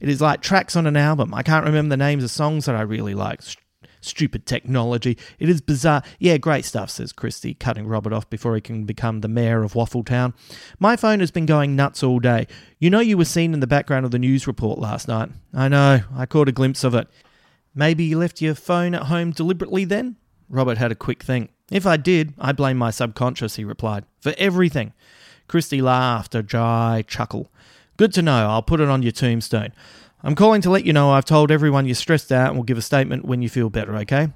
[0.00, 1.32] It is like tracks on an album.
[1.32, 3.40] I can't remember the names of songs that I really like.
[4.04, 5.16] Stupid technology.
[5.38, 6.02] It is bizarre.
[6.18, 9.72] Yeah, great stuff, says Christy, cutting Robert off before he can become the mayor of
[9.72, 10.34] Waffletown.
[10.78, 12.46] My phone has been going nuts all day.
[12.78, 15.30] You know you were seen in the background of the news report last night.
[15.54, 17.08] I know, I caught a glimpse of it.
[17.74, 20.16] Maybe you left your phone at home deliberately then?
[20.50, 21.50] Robert had a quick think.
[21.70, 24.92] If I did, I blame my subconscious, he replied, for everything.
[25.48, 27.50] Christy laughed, a dry chuckle.
[27.96, 29.72] Good to know, I'll put it on your tombstone.
[30.26, 32.78] I'm calling to let you know I've told everyone you're stressed out and will give
[32.78, 34.28] a statement when you feel better, okay?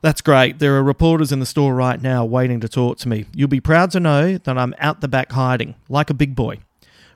[0.00, 0.58] That's great.
[0.58, 3.26] There are reporters in the store right now waiting to talk to me.
[3.32, 6.58] You'll be proud to know that I'm out the back hiding, like a big boy.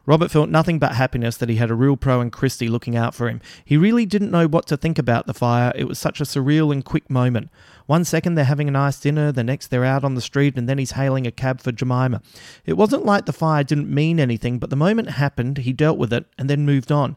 [0.07, 3.12] Robert felt nothing but happiness that he had a real pro in Christy looking out
[3.12, 3.40] for him.
[3.64, 5.73] He really didn't know what to think about the fire.
[5.75, 7.51] It was such a surreal and quick moment.
[7.87, 10.69] One second they're having a nice dinner, the next they're out on the street, and
[10.69, 12.23] then he's hailing a cab for Jemima.
[12.64, 16.12] It wasn't like the fire didn't mean anything, but the moment happened, he dealt with
[16.12, 17.16] it and then moved on.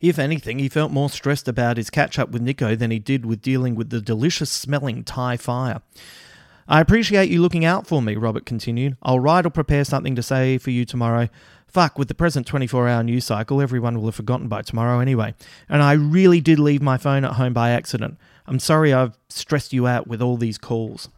[0.00, 3.26] If anything, he felt more stressed about his catch up with Nikko than he did
[3.26, 5.82] with dealing with the delicious smelling Thai fire.
[6.66, 8.96] I appreciate you looking out for me, Robert continued.
[9.02, 11.28] I'll write or prepare something to say for you tomorrow.
[11.66, 15.34] Fuck, with the present 24 hour news cycle, everyone will have forgotten by tomorrow anyway.
[15.68, 18.18] And I really did leave my phone at home by accident.
[18.46, 21.08] I'm sorry I've stressed you out with all these calls.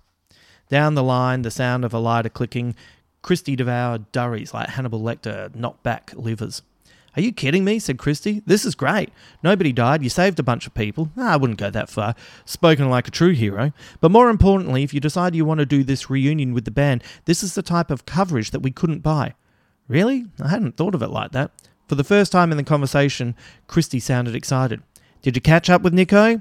[0.68, 2.74] Down the line, the sound of a lighter clicking,
[3.22, 6.62] Christy devoured durries like Hannibal Lecter knocked back livers.
[7.16, 7.78] Are you kidding me?
[7.78, 8.42] said Christy.
[8.46, 9.10] This is great.
[9.42, 10.02] Nobody died.
[10.02, 11.10] You saved a bunch of people.
[11.16, 12.14] Ah, I wouldn't go that far.
[12.44, 13.72] Spoken like a true hero.
[14.00, 17.04] But more importantly, if you decide you want to do this reunion with the band,
[17.26, 19.34] this is the type of coverage that we couldn't buy.
[19.88, 20.26] Really?
[20.42, 21.50] I hadn't thought of it like that.
[21.86, 23.34] For the first time in the conversation,
[23.66, 24.82] Christy sounded excited.
[25.20, 26.40] Did you catch up with Nikko?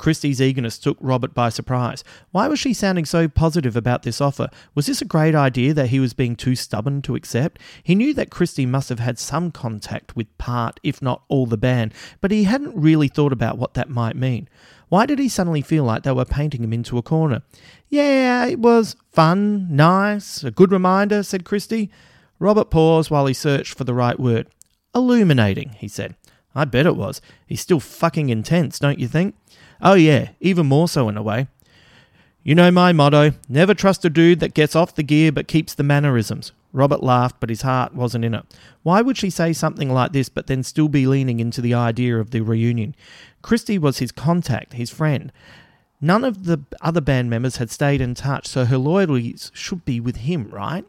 [0.00, 2.02] Christy's eagerness took Robert by surprise.
[2.30, 4.48] Why was she sounding so positive about this offer?
[4.74, 7.60] Was this a great idea that he was being too stubborn to accept?
[7.82, 11.58] He knew that Christy must have had some contact with part, if not all, the
[11.58, 14.48] band, but he hadn't really thought about what that might mean.
[14.88, 17.42] Why did he suddenly feel like they were painting him into a corner?
[17.90, 21.90] Yeah, it was fun, nice, a good reminder, said Christy.
[22.38, 24.48] Robert paused while he searched for the right word.
[24.94, 26.16] Illuminating, he said.
[26.54, 27.20] I bet it was.
[27.46, 29.34] He's still fucking intense, don't you think?
[29.82, 31.48] Oh, yeah, even more so in a way.
[32.42, 35.74] You know my motto never trust a dude that gets off the gear but keeps
[35.74, 36.52] the mannerisms.
[36.72, 38.44] Robert laughed, but his heart wasn't in it.
[38.82, 42.18] Why would she say something like this but then still be leaning into the idea
[42.18, 42.94] of the reunion?
[43.42, 45.32] Christy was his contact, his friend.
[46.00, 50.00] None of the other band members had stayed in touch, so her loyalties should be
[50.00, 50.86] with him, right?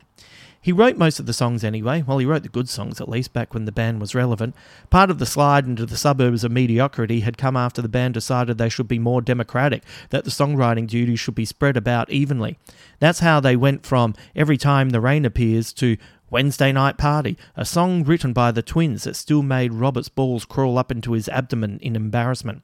[0.64, 2.04] He wrote most of the songs anyway.
[2.04, 4.56] Well, he wrote the good songs at least back when the band was relevant.
[4.92, 8.58] Part of the slide into the suburbs of mediocrity had come after the band decided
[8.58, 12.60] they should be more democratic, that the songwriting duties should be spread about evenly.
[13.00, 15.98] That's how they went from Every Time the Rain Appears to
[16.30, 20.78] Wednesday Night Party, a song written by the twins that still made Robert's balls crawl
[20.78, 22.62] up into his abdomen in embarrassment.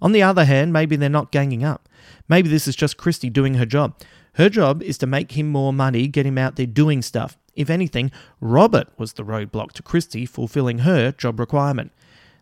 [0.00, 1.88] On the other hand, maybe they're not ganging up.
[2.28, 3.94] Maybe this is just Christy doing her job.
[4.34, 7.38] Her job is to make him more money, get him out there doing stuff.
[7.54, 11.92] If anything, Robert was the roadblock to Christy fulfilling her job requirement.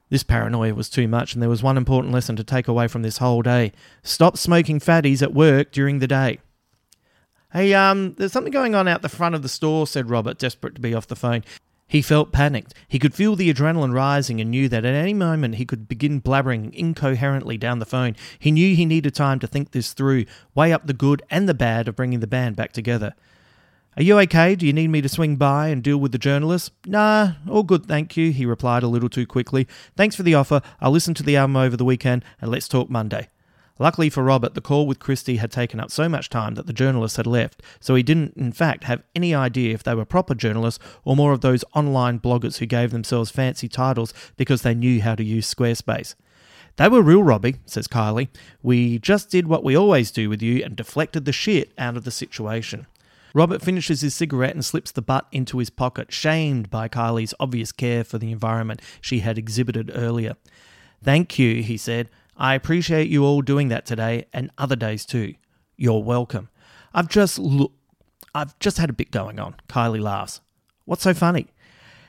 [0.09, 3.02] This paranoia was too much, and there was one important lesson to take away from
[3.02, 3.72] this whole day.
[4.02, 6.38] Stop smoking fatties at work during the day.
[7.52, 10.74] Hey, um, there's something going on out the front of the store, said Robert, desperate
[10.74, 11.44] to be off the phone.
[11.92, 12.72] He felt panicked.
[12.88, 16.22] He could feel the adrenaline rising and knew that at any moment he could begin
[16.22, 18.16] blabbering incoherently down the phone.
[18.38, 20.24] He knew he needed time to think this through,
[20.55, 23.12] weigh up the good and the bad of bringing the band back together.
[23.94, 24.54] Are you okay?
[24.54, 26.71] Do you need me to swing by and deal with the journalists?
[26.87, 29.69] Nah, all good, thank you, he replied a little too quickly.
[29.94, 30.62] Thanks for the offer.
[30.81, 33.29] I'll listen to the album over the weekend and let's talk Monday.
[33.83, 36.72] Luckily for Robert, the call with Christy had taken up so much time that the
[36.72, 40.37] journalist had left, so he didn't, in fact, have any idea if they were proper
[40.37, 45.02] journalists or more of those online bloggers who gave themselves fancy titles because they knew
[45.02, 46.14] how to use Squarespace.
[46.76, 48.28] They were real, Robbie, says Kylee.
[48.62, 52.04] We just did what we always do with you and deflected the shit out of
[52.04, 52.87] the situation.
[53.35, 57.72] Robert finishes his cigarette and slips the butt into his pocket, shamed by Kylee's obvious
[57.72, 60.37] care for the environment she had exhibited earlier.
[61.02, 62.10] Thank you, he said.
[62.37, 65.35] I appreciate you all doing that today and other days too.
[65.76, 66.48] You're welcome.
[66.94, 67.72] I've just look
[68.35, 69.56] I've just had a bit going on.
[69.68, 70.40] Kylee laughs.
[70.85, 71.48] What's so funny?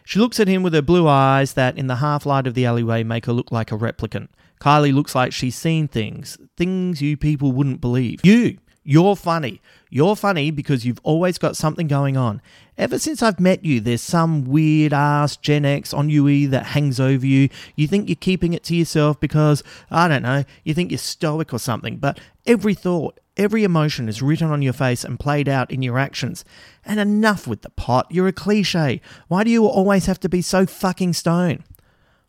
[0.06, 2.66] She looks at him with her blue eyes that, in the half light of the
[2.66, 4.30] alleyway, make her look like a replicant.
[4.60, 8.22] Kylee looks like she's seen things, things you people wouldn't believe.
[8.24, 9.62] You, you're funny.
[9.94, 12.42] You're funny because you've always got something going on.
[12.80, 17.24] Ever since I've met you, there's some weird ass Gen X ennui that hangs over
[17.24, 17.48] you.
[17.76, 21.54] You think you're keeping it to yourself because, I don't know, you think you're stoic
[21.54, 25.70] or something, but every thought, every emotion is written on your face and played out
[25.70, 26.44] in your actions.
[26.84, 29.00] And enough with the pot, you're a cliche.
[29.28, 31.64] Why do you always have to be so fucking stone?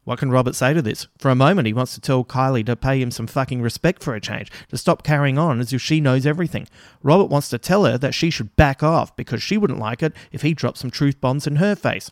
[0.05, 1.07] What can Robert say to this?
[1.19, 4.15] For a moment, he wants to tell Kylee to pay him some fucking respect for
[4.15, 6.69] a change, to stop carrying on as if she knows everything.
[7.03, 10.13] Robert wants to tell her that she should back off because she wouldn't like it
[10.31, 12.11] if he dropped some truth bombs in her face.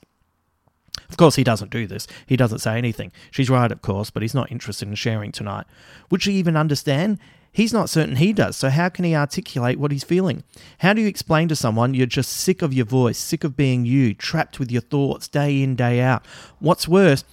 [1.09, 2.07] Of course, he doesn't do this.
[2.27, 3.13] He doesn't say anything.
[3.31, 5.67] She's right, of course, but he's not interested in sharing tonight.
[6.11, 7.19] Would she even understand?
[7.55, 10.43] He's not certain he does, so how can he articulate what he's feeling?
[10.79, 13.85] How do you explain to someone you're just sick of your voice, sick of being
[13.85, 16.25] you, trapped with your thoughts day in, day out?
[16.61, 17.25] What's worse,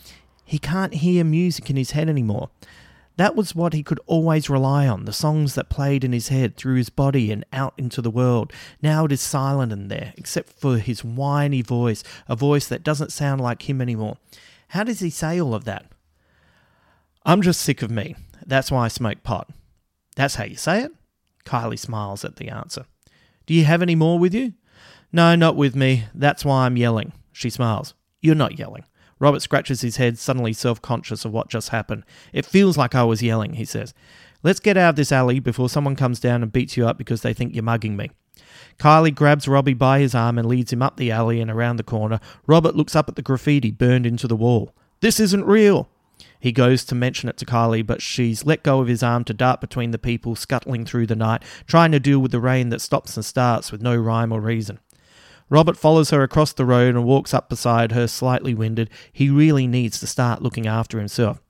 [0.49, 2.49] he can't hear music in his head anymore.
[3.17, 6.57] That was what he could always rely on the songs that played in his head
[6.57, 8.51] through his body and out into the world.
[8.81, 13.11] Now it is silent in there, except for his whiny voice, a voice that doesn't
[13.11, 14.17] sound like him anymore.
[14.69, 15.85] How does he say all of that?
[17.23, 18.15] I'm just sick of me.
[18.43, 19.51] That's why I smoke pot.
[20.15, 20.91] That's how you say it?
[21.45, 22.85] Kylee smiles at the answer.
[23.45, 24.53] Do you have any more with you?
[25.13, 26.05] No, not with me.
[26.15, 27.13] That's why I'm yelling.
[27.33, 27.93] She smiles.
[28.19, 28.85] You're not yelling.
[29.20, 32.03] Robert scratches his head, suddenly self conscious of what just happened.
[32.34, 33.93] It feels like I was yelling, he says.
[34.41, 37.22] Let's get out of this alley before someone comes down and beats you up because
[37.22, 38.11] they think you're mugging me.
[38.80, 41.84] Kylee grabs Robbie by his arm and leads him up the alley and around the
[41.84, 42.22] corner.
[42.47, 44.74] Robert looks up at the graffiti burned into the wall.
[45.01, 45.89] This isn't real.
[46.39, 49.34] He goes to mention it to Kylee, but she's let go of his arm to
[49.34, 52.82] dart between the people scuttling through the night, trying to deal with the rain that
[52.82, 54.80] stops and starts with no rhyme or reason.
[55.49, 58.89] Robert follows her across the road and walks up beside her, slightly winded.
[59.11, 61.41] He really needs to start looking after himself.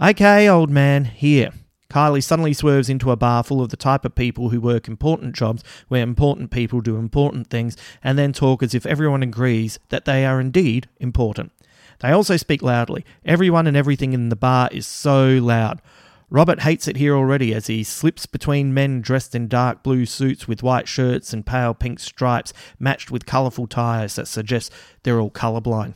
[0.00, 1.52] Okay, old man, here.
[1.88, 5.34] Kylee suddenly swerves into a bar full of the type of people who work important
[5.34, 10.04] jobs where important people do important things and then talk as if everyone agrees that
[10.04, 11.52] they are indeed important.
[12.00, 13.04] They also speak loudly.
[13.24, 15.80] Everyone and everything in the bar is so loud.
[16.28, 20.48] Robert hates it here already as he slips between men dressed in dark blue suits
[20.48, 24.72] with white shirts and pale pink stripes matched with colourful ties that suggest
[25.04, 25.94] they're all colourblind.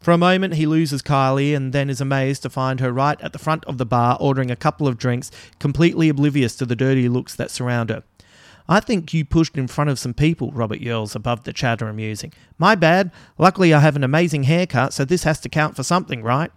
[0.00, 3.32] For a moment, he loses Kylee and then is amazed to find her right at
[3.32, 7.08] the front of the bar ordering a couple of drinks, completely oblivious to the dirty
[7.08, 8.02] looks that surround her.
[8.68, 11.96] I think you pushed in front of some people, Robert yells above the chatter and
[11.96, 12.32] musing.
[12.58, 13.12] My bad.
[13.38, 16.50] Luckily, I have an amazing haircut, so this has to count for something, right?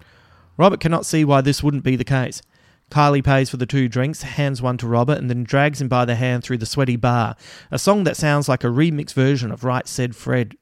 [0.58, 2.42] Robert cannot see why this wouldn't be the case.
[2.92, 6.06] Kylee pays for the two drinks, hands one to Robert, and then drags him by
[6.06, 7.36] the hand through the sweaty bar.
[7.72, 10.56] A song that sounds like a remix version of Right Said Fred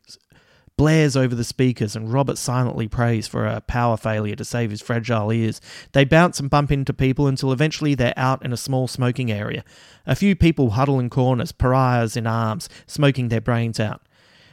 [0.78, 4.82] blares over the speakers, and Robert silently prays for a power failure to save his
[4.82, 5.62] fragile ears.
[5.92, 9.64] They bounce and bump into people until eventually they're out in a small smoking area.
[10.08, 14.02] A few people huddle in corners, pariahs in arms, smoking their brains out.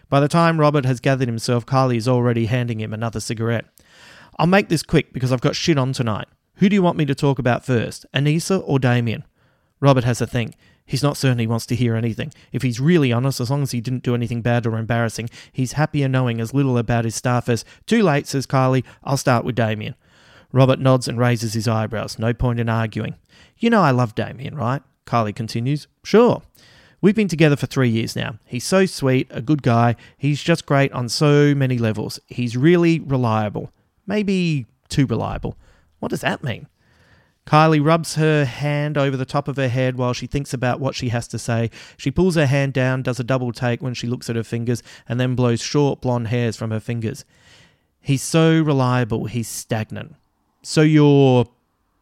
[0.09, 3.67] By the time Robert has gathered himself, Kylee is already handing him another cigarette.
[4.39, 6.27] I'll make this quick because I've got shit on tonight.
[6.61, 9.25] Who do you want me to talk about first, Anissa or Damien?
[9.81, 10.57] Robert has a think.
[10.85, 12.35] He's not certain he wants to hear anything.
[12.53, 15.73] If he's really honest, as long as he didn't do anything bad or embarrassing, he's
[15.73, 19.55] happier knowing as little about his staff as, too late, says Kylee, I'll start with
[19.55, 19.95] Damien.
[20.53, 22.19] Robert nods and raises his eyebrows.
[22.19, 23.15] No point in arguing.
[23.57, 24.83] You know I love Damien, right?
[25.07, 25.89] Kylee continues.
[26.05, 26.43] Sure.
[27.01, 28.39] We've been together for three years now.
[28.45, 29.97] He's so sweet, a good guy.
[30.19, 32.21] He's just great on so many levels.
[32.27, 33.73] He's really reliable.
[34.07, 35.57] Maybe too reliable.
[36.01, 36.67] What does that mean?
[37.47, 40.95] Kylee rubs her hand over the top of her head while she thinks about what
[40.95, 41.71] she has to say.
[41.97, 44.83] She pulls her hand down, does a double take when she looks at her fingers,
[45.09, 47.25] and then blows short blonde hairs from her fingers.
[48.01, 50.15] He's so reliable, he's stagnant.
[50.63, 51.47] So you're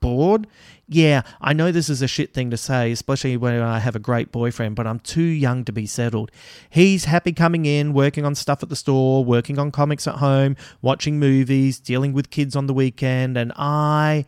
[0.01, 0.47] bored?
[0.87, 3.99] Yeah, I know this is a shit thing to say, especially when I have a
[3.99, 6.31] great boyfriend, but I'm too young to be settled.
[6.71, 10.57] He's happy coming in, working on stuff at the store, working on comics at home,
[10.81, 14.25] watching movies, dealing with kids on the weekend, and I.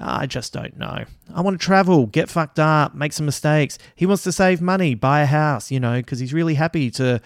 [0.00, 1.04] I just don't know.
[1.34, 3.78] I want to travel, get fucked up, make some mistakes.
[3.96, 7.20] He wants to save money, buy a house, you know, because he's really happy to,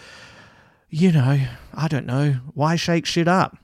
[0.89, 1.39] you know,
[1.75, 3.59] I don't know, why shake shit up?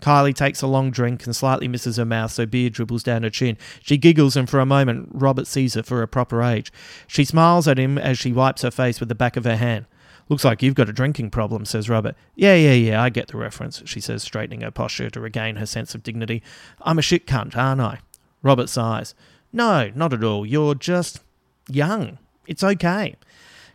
[0.00, 3.30] Kylee takes a long drink and slightly misses her mouth, so beer dribbles down her
[3.30, 3.56] chin.
[3.82, 6.72] She giggles, and for a moment, Robert sees her for her proper age.
[7.06, 9.86] She smiles at him as she wipes her face with the back of her hand.
[10.28, 12.14] Looks like you've got a drinking problem, says Robert.
[12.36, 15.66] Yeah, yeah, yeah, I get the reference, she says, straightening her posture to regain her
[15.66, 16.42] sense of dignity.
[16.82, 17.98] I'm a shit cunt, aren't I?
[18.42, 19.14] Robert sighs.
[19.52, 20.46] No, not at all.
[20.46, 21.20] You're just
[21.68, 22.18] young.
[22.46, 23.16] It's okay.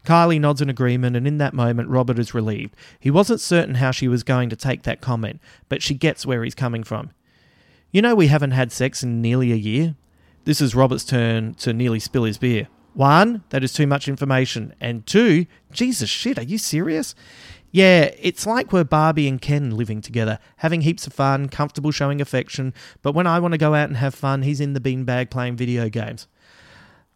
[0.05, 2.75] Kylee nods in agreement, and in that moment, Robert is relieved.
[2.99, 6.43] He wasn't certain how she was going to take that comment, but she gets where
[6.43, 7.11] he's coming from.
[7.91, 9.95] You know, we haven't had sex in nearly a year.
[10.45, 12.67] This is Robert's turn to nearly spill his beer.
[12.93, 14.73] One, that is too much information.
[14.79, 17.13] And two, Jesus shit, are you serious?
[17.71, 22.21] Yeah, it's like we're Barbie and Ken living together, having heaps of fun, comfortable showing
[22.21, 25.29] affection, but when I want to go out and have fun, he's in the beanbag
[25.29, 26.27] playing video games.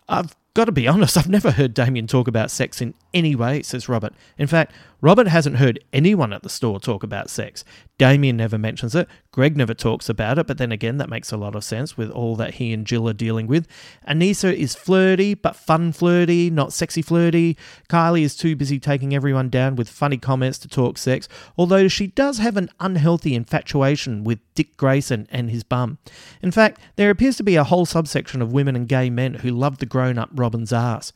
[0.10, 3.62] I've got to be honest, I've never heard Damien talk about sex in any way,
[3.64, 4.14] says Robert.
[4.38, 7.64] In fact, Robert hasn't heard anyone at the store talk about sex.
[7.98, 9.08] Damien never mentions it.
[9.32, 12.10] Greg never talks about it, but then again, that makes a lot of sense with
[12.12, 13.68] all that he and Jill are dealing with.
[14.08, 17.56] Anissa is flirty, but fun flirty, not sexy flirty.
[17.88, 22.08] Kylee is too busy taking everyone down with funny comments to talk sex, although she
[22.08, 26.00] does have an unhealthy infatuation with Dick Grayson and his bum.
[26.42, 29.52] In fact, there appears to be a whole subsection of women and gay men who
[29.52, 31.14] love the grown up Robin's ass.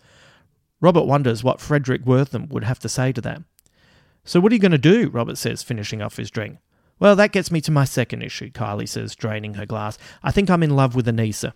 [0.80, 3.42] Robert wonders what Fredric Wertham would have to say to that.
[4.24, 5.10] So, what are you going to do?
[5.10, 6.60] Robert says, finishing off his drink.
[7.00, 9.98] Well, that gets me to my second issue, Kylee says, draining her glass.
[10.22, 11.54] I think I'm in love with Anissa.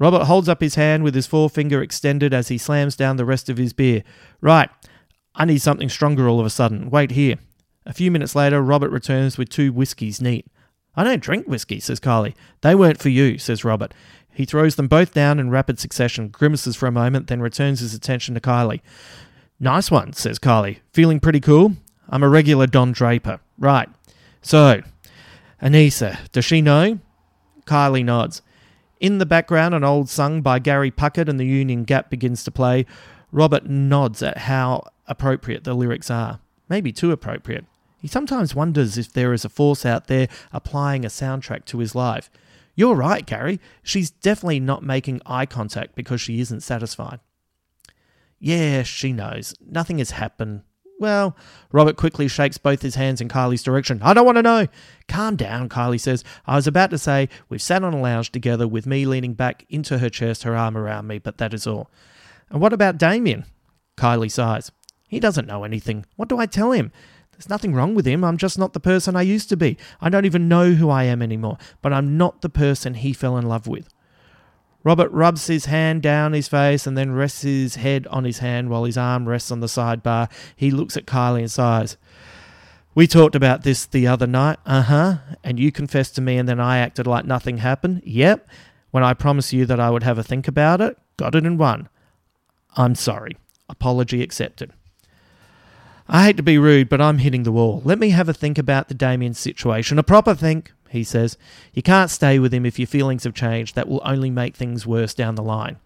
[0.00, 3.48] Robert holds up his hand with his forefinger extended as he slams down the rest
[3.48, 4.02] of his beer.
[4.40, 4.70] Right,
[5.36, 6.90] I need something stronger all of a sudden.
[6.90, 7.36] Wait here.
[7.86, 10.46] A few minutes later, Robert returns with two whiskies neat.
[10.96, 12.34] I don't drink whiskey, says Kylee.
[12.62, 13.94] They weren't for you, says Robert.
[14.32, 17.94] He throws them both down in rapid succession, grimaces for a moment, then returns his
[17.94, 18.80] attention to Kylee.
[19.58, 20.78] Nice one, says Kylee.
[20.92, 21.74] Feeling pretty cool?
[22.08, 23.40] I'm a regular Don Draper.
[23.58, 23.88] Right.
[24.42, 24.82] So,
[25.60, 26.98] Anissa, does she know?
[27.66, 28.42] Kylie nods.
[29.00, 32.50] In the background, an old song by Gary Puckett and the Union Gap begins to
[32.50, 32.86] play.
[33.32, 36.40] Robert nods at how appropriate the lyrics are.
[36.68, 37.64] Maybe too appropriate.
[37.98, 41.94] He sometimes wonders if there is a force out there applying a soundtrack to his
[41.94, 42.30] life.
[42.80, 43.60] You're right, Gary.
[43.82, 47.20] She's definitely not making eye contact because she isn't satisfied.
[48.38, 49.54] Yeah, she knows.
[49.60, 50.62] Nothing has happened.
[50.98, 51.36] Well,
[51.72, 54.00] Robert quickly shakes both his hands in Kylee's direction.
[54.02, 54.66] I don't want to know.
[55.08, 56.24] Calm down, Kylee says.
[56.46, 59.66] I was about to say, we've sat on a lounge together with me leaning back
[59.68, 61.90] into her chest, her arm around me, but that is all.
[62.48, 63.44] And what about Damien?
[63.98, 64.72] Kylee sighs.
[65.06, 66.06] He doesn't know anything.
[66.16, 66.92] What do I tell him?
[67.40, 68.22] There's nothing wrong with him.
[68.22, 69.78] I'm just not the person I used to be.
[69.98, 73.38] I don't even know who I am anymore, but I'm not the person he fell
[73.38, 73.88] in love with.
[74.84, 78.68] Robert rubs his hand down his face and then rests his head on his hand
[78.68, 80.30] while his arm rests on the sidebar.
[80.54, 81.96] He looks at Kylee and sighs.
[82.94, 84.58] We talked about this the other night.
[84.66, 85.14] Uh huh.
[85.42, 88.02] And you confessed to me, and then I acted like nothing happened.
[88.04, 88.50] Yep.
[88.90, 91.56] When I promised you that I would have a think about it, got it in
[91.56, 91.88] one.
[92.76, 93.38] I'm sorry.
[93.66, 94.74] Apology accepted.
[96.12, 97.82] I hate to be rude, but I'm hitting the wall.
[97.84, 99.96] Let me have a think about the Damien situation.
[99.96, 101.38] A proper think, he says.
[101.72, 103.76] You can't stay with him if your feelings have changed.
[103.76, 105.78] That will only make things worse down the line.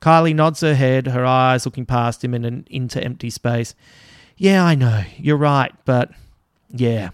[0.00, 3.74] Kylee nods her head, her eyes looking past him into empty space.
[4.36, 5.02] Yeah, I know.
[5.16, 6.12] You're right, but
[6.70, 7.10] yeah.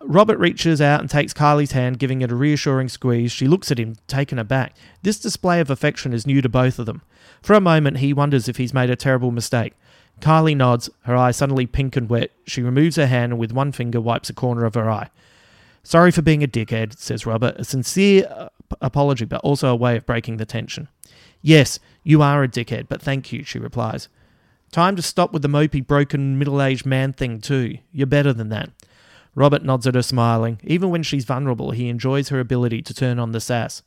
[0.00, 3.30] Robert reaches out and takes Kylee's hand, giving it a reassuring squeeze.
[3.30, 4.74] She looks at him, taken aback.
[5.02, 7.02] This display of affection is new to both of them.
[7.42, 9.74] For a moment, he wonders if he's made a terrible mistake.
[10.20, 12.30] Kylee nods, her eyes suddenly pink and wet.
[12.46, 15.10] She removes her hand and with one finger wipes a corner of her eye.
[15.82, 18.48] Sorry for being a dickhead, says Robert, a sincere
[18.80, 20.88] apology, but also a way of breaking the tension.
[21.42, 24.08] Yes, you are a dickhead, but thank you, she replies.
[24.72, 27.78] Time to stop with the mopey, broken, middle aged man thing, too.
[27.92, 28.70] You're better than that.
[29.34, 30.58] Robert nods at her, smiling.
[30.64, 33.82] Even when she's vulnerable, he enjoys her ability to turn on the sass.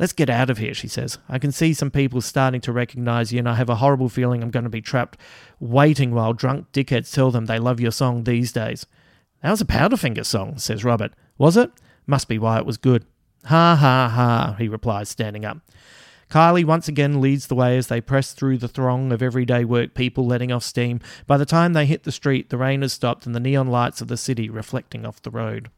[0.00, 1.18] Let's get out of here, she says.
[1.28, 4.42] I can see some people starting to recognize you, and I have a horrible feeling
[4.42, 5.18] I'm going to be trapped
[5.60, 8.86] waiting while drunk dickheads tell them they love your song these days.
[9.42, 11.12] That was a Powderfinger song, says Robert.
[11.36, 11.70] Was it?
[12.06, 13.04] Must be why it was good.
[13.44, 15.58] Ha ha ha, he replies, standing up.
[16.30, 19.92] Kylee once again leads the way as they press through the throng of everyday work
[19.92, 21.00] people letting off steam.
[21.26, 24.00] By the time they hit the street, the rain has stopped and the neon lights
[24.00, 25.70] of the city reflecting off the road.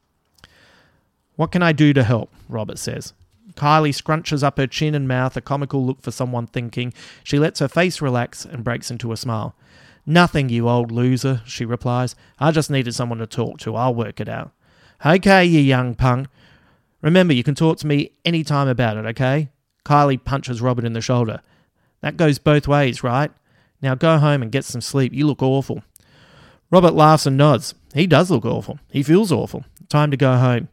[1.35, 2.33] What can I do to help?
[2.49, 3.14] Robert says.
[3.55, 6.93] Kylee scrunches up her chin and mouth, a comical look for someone thinking.
[7.22, 9.55] She lets her face relax and breaks into a smile.
[10.07, 12.16] Nothing, you old loser, she replies.
[12.38, 13.76] I just needed someone to talk to.
[13.76, 14.53] I'll work it out.
[15.05, 16.28] Okay, you young punk.
[17.03, 19.51] Remember, you can talk to me any time about it, okay?
[19.84, 21.40] Kylee punches Robert in the shoulder.
[22.01, 23.30] That goes both ways, right?
[23.80, 25.12] Now go home and get some sleep.
[25.12, 25.82] You look awful.
[26.70, 27.74] Robert laughs and nods.
[27.95, 28.78] He does look awful.
[28.90, 29.64] He feels awful.
[29.88, 30.68] Time to go home.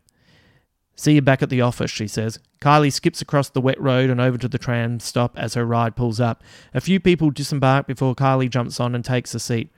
[1.00, 2.40] See you back at the office, she says.
[2.60, 5.96] Kylee skips across the wet road and over to the tram stop as her ride
[5.96, 6.44] pulls up.
[6.74, 9.72] A few people disembark before Kylee jumps on and takes a seat.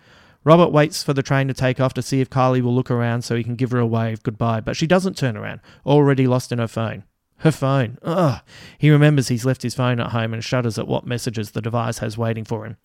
[0.43, 3.21] Robert waits for the train to take off to see if Kylee will look around
[3.21, 6.51] so he can give her a wave goodbye, but she doesn't turn around, already lost
[6.51, 7.03] in her phone.
[7.37, 7.99] Her phone.
[8.01, 8.41] Ugh.
[8.79, 11.99] He remembers he's left his phone at home and shudders at what messages the device
[11.99, 12.77] has waiting for him.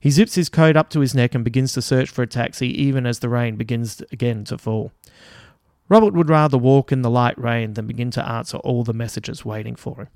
[0.00, 2.68] He zips his coat up to his neck and begins to search for a taxi
[2.82, 4.90] even as the rain begins again to fall.
[5.88, 9.44] Robert would rather walk in the light rain than begin to answer all the messages
[9.44, 10.08] waiting for him.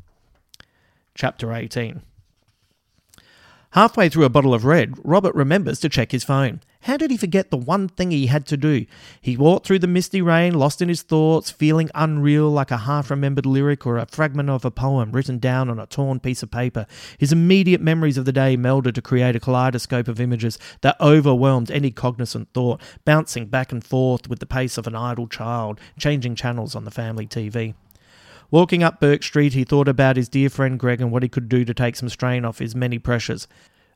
[1.15, 2.03] Chapter 18
[3.73, 6.61] Halfway through a bottle of red, Robert remembers to check his phone.
[6.83, 8.87] How did he forget the one thing he had to do?
[9.21, 13.11] He walked through the misty rain, lost in his thoughts, feeling unreal like a half
[13.11, 16.51] remembered lyric or a fragment of a poem written down on a torn piece of
[16.51, 16.87] paper.
[17.19, 21.71] His immediate memories of the day melded to create a kaleidoscope of images that overwhelmed
[21.71, 26.37] any cognizant thought, bouncing back and forth with the pace of an idle child, changing
[26.37, 27.75] channels on the family TV.
[28.51, 31.51] Walking up Bourke Street, he thought about his dear friend Greg and what he could
[31.51, 33.47] do to take some strain off his many pressures.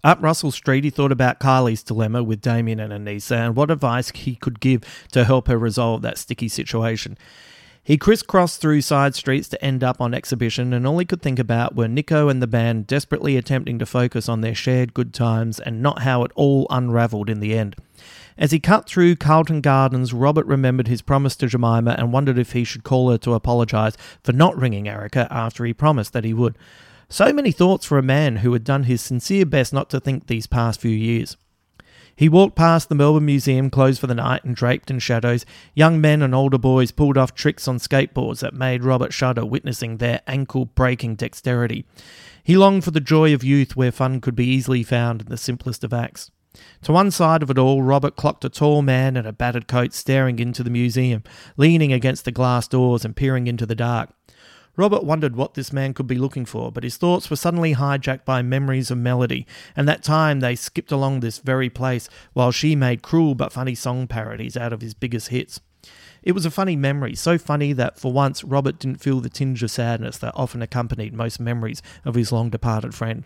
[0.04, 4.10] Up Russell Street, he thought about Kylee's dilemma with Damien and Anissa and what advice
[4.10, 4.82] he could give
[5.12, 7.16] to help her resolve that sticky situation.
[7.82, 11.38] He crisscrossed through side streets to end up on exhibition, and all he could think
[11.38, 15.58] about were Nikko and the band desperately attempting to focus on their shared good times
[15.58, 17.74] and not how it all unravelled in the end.
[18.38, 22.52] As he cut through Carlton Gardens, Robert remembered his promise to Jemima and wondered if
[22.52, 26.34] he should call her to apologise for not ringing Erica after he promised that he
[26.34, 26.56] would.
[27.08, 30.26] So many thoughts for a man who had done his sincere best not to think
[30.26, 31.36] these past few years.
[32.14, 35.44] He walked past the Melbourne Museum, closed for the night and draped in shadows.
[35.74, 39.96] Young men and older boys pulled off tricks on skateboards that made Robert shudder, witnessing
[39.96, 41.84] their ankle breaking dexterity.
[42.42, 45.36] He longed for the joy of youth where fun could be easily found in the
[45.36, 46.30] simplest of acts.
[46.82, 49.92] To one side of it all, Robert clocked a tall man in a battered coat
[49.92, 51.22] staring into the museum,
[51.56, 54.10] leaning against the glass doors and peering into the dark.
[54.76, 58.24] Robert wondered what this man could be looking for, but his thoughts were suddenly hijacked
[58.24, 59.46] by memories of Melody
[59.76, 63.74] and that time they skipped along this very place while she made cruel but funny
[63.74, 65.60] song parodies out of his biggest hits.
[66.22, 69.62] It was a funny memory, so funny that for once Robert didn't feel the tinge
[69.62, 73.24] of sadness that often accompanied most memories of his long departed friend.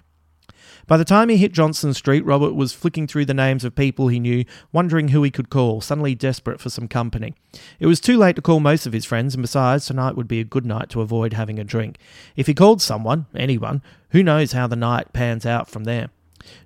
[0.87, 4.07] By the time he hit Johnston Street, Robert was flicking through the names of people
[4.07, 7.35] he knew, wondering who he could call, suddenly desperate for some company.
[7.81, 10.39] It was too late to call most of his friends, and besides, tonight would be
[10.39, 11.99] a good night to avoid having a drink.
[12.37, 16.11] If he called someone, anyone, who knows how the night pans out from there.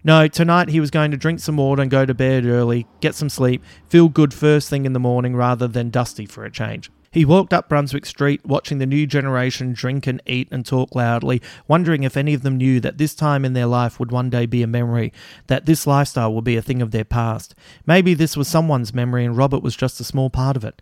[0.04, 3.14] No, tonight he was going to drink some water and go to bed early, get
[3.14, 6.90] some sleep, feel good first thing in the morning rather than dusty for a change.
[7.12, 11.42] He walked up Brunswick Street, watching the new generation drink and eat and talk loudly,
[11.66, 14.46] wondering if any of them knew that this time in their life would one day
[14.46, 15.12] be a memory,
[15.48, 17.52] that this lifestyle would be a thing of their past.
[17.84, 20.80] Maybe this was someone's memory and Robert was just a small part of it.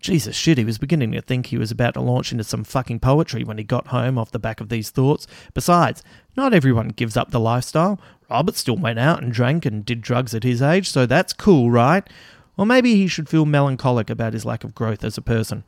[0.00, 3.00] Jesus shit, he was beginning to think he was about to launch into some fucking
[3.00, 5.26] poetry when he got home off the back of these thoughts.
[5.54, 6.04] Besides,
[6.36, 7.98] not everyone gives up the lifestyle.
[8.30, 11.68] Robert still went out and drank and did drugs at his age, so that's cool,
[11.72, 12.08] right?
[12.56, 15.64] Or maybe he should feel melancholic about his lack of growth as a person.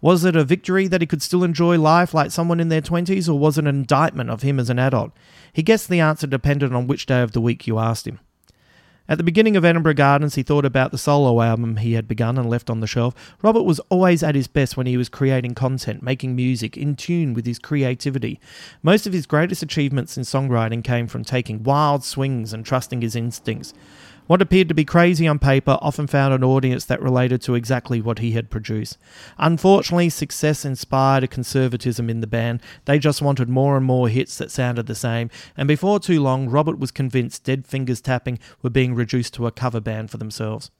[0.00, 3.28] Was it a victory that he could still enjoy life like someone in their 20s,
[3.28, 5.12] or was it an indictment of him as an adult?
[5.52, 8.20] He guessed the answer depended on which day of the week you asked him.
[9.08, 12.36] At the beginning of Edinburgh Gardens, he thought about the solo album he had begun
[12.36, 13.14] and left on the shelf.
[13.40, 17.32] Robert was always at his best when he was creating content, making music, in tune
[17.32, 18.40] with his creativity.
[18.82, 23.14] Most of his greatest achievements in songwriting came from taking wild swings and trusting his
[23.14, 23.72] instincts.
[24.26, 28.00] What appeared to be crazy on paper often found an audience that related to exactly
[28.00, 28.98] what he had produced.
[29.38, 32.60] Unfortunately, success inspired a conservatism in the band.
[32.86, 36.48] They just wanted more and more hits that sounded the same, and before too long,
[36.48, 40.72] Robert was convinced Dead Fingers Tapping were being reduced to a cover band for themselves.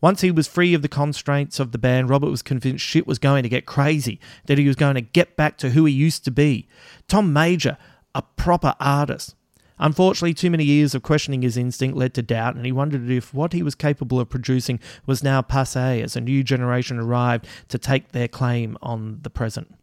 [0.00, 3.18] Once he was free of the constraints of the band, Robert was convinced shit was
[3.18, 6.24] going to get crazy, that he was going to get back to who he used
[6.24, 6.68] to be.
[7.08, 7.76] Tom Major,
[8.14, 9.34] a proper artist.
[9.78, 13.34] Unfortunately, too many years of questioning his instinct led to doubt, and he wondered if
[13.34, 17.78] what he was capable of producing was now passe as a new generation arrived to
[17.78, 19.74] take their claim on the present.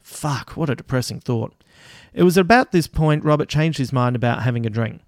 [0.00, 1.54] Fuck, what a depressing thought.
[2.12, 5.02] It was about this point Robert changed his mind about having a drink.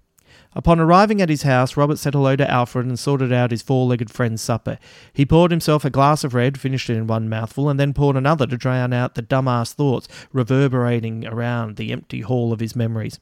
[0.53, 3.85] Upon arriving at his house, Robert said hello to Alfred and sorted out his four
[3.85, 4.79] legged friend's supper.
[5.13, 8.15] He poured himself a glass of red, finished it in one mouthful, and then poured
[8.15, 13.19] another to drown out the dumbass thoughts reverberating around the empty hall of his memories.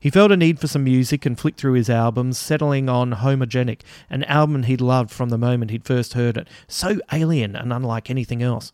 [0.00, 3.82] He felt a need for some music and flicked through his albums, settling on Homogenic,
[4.08, 8.08] an album he'd loved from the moment he'd first heard it, so alien and unlike
[8.08, 8.72] anything else.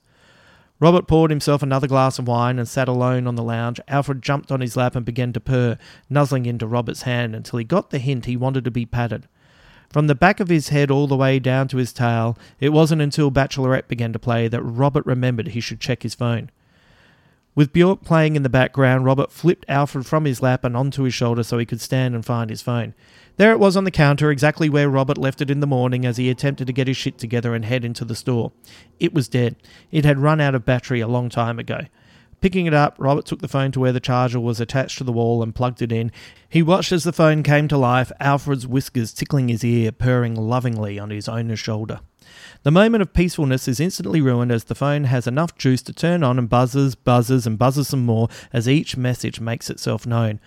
[0.78, 3.80] Robert poured himself another glass of wine and sat alone on the lounge.
[3.88, 7.64] Alfred jumped on his lap and began to purr, nuzzling into Robert's hand until he
[7.64, 9.26] got the hint he wanted to be patted.
[9.90, 13.02] From the back of his head all the way down to his tail, it wasn't
[13.02, 16.50] until Bachelorette began to play that Robert remembered he should check his phone.
[17.56, 21.14] With Bjork playing in the background, Robert flipped Alfred from his lap and onto his
[21.14, 22.92] shoulder so he could stand and find his phone.
[23.38, 26.18] There it was on the counter, exactly where Robert left it in the morning as
[26.18, 28.52] he attempted to get his shit together and head into the store.
[29.00, 29.56] It was dead.
[29.90, 31.80] It had run out of battery a long time ago.
[32.42, 35.12] Picking it up, Robert took the phone to where the charger was attached to the
[35.12, 36.12] wall and plugged it in.
[36.50, 40.98] He watched as the phone came to life, Alfred's whiskers tickling his ear, purring lovingly
[40.98, 42.00] on his owner's shoulder.
[42.66, 46.24] The moment of peacefulness is instantly ruined as the phone has enough juice to turn
[46.24, 50.40] on and buzzes, buzzes, and buzzes some more as each message makes itself known.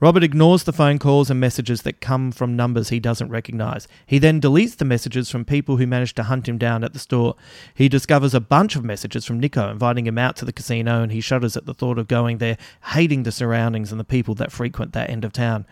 [0.00, 3.86] Robert ignores the phone calls and messages that come from numbers he doesn't recognize.
[4.04, 6.98] He then deletes the messages from people who managed to hunt him down at the
[6.98, 7.36] store.
[7.72, 11.12] He discovers a bunch of messages from Nikko inviting him out to the casino, and
[11.12, 12.58] he shudders at the thought of going there,
[12.94, 15.66] hating the surroundings and the people that frequent that end of town.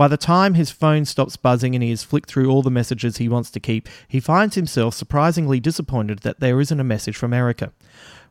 [0.00, 3.18] By the time his phone stops buzzing and he has flicked through all the messages
[3.18, 7.34] he wants to keep, he finds himself surprisingly disappointed that there isn't a message from
[7.34, 7.70] Erica.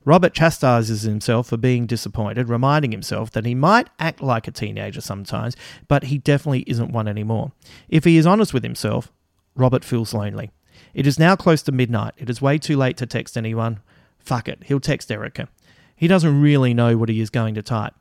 [0.03, 4.99] Robert chastises himself for being disappointed, reminding himself that he might act like a teenager
[4.99, 5.55] sometimes,
[5.87, 7.51] but he definitely isn't one anymore.
[7.87, 9.11] If he is honest with himself,
[9.53, 10.49] Robert feels lonely.
[10.95, 12.15] It is now close to midnight.
[12.17, 13.79] It is way too late to text anyone.
[14.17, 15.47] Fuck it, he'll text Erica.
[15.95, 17.93] He doesn't really know what he is going to type.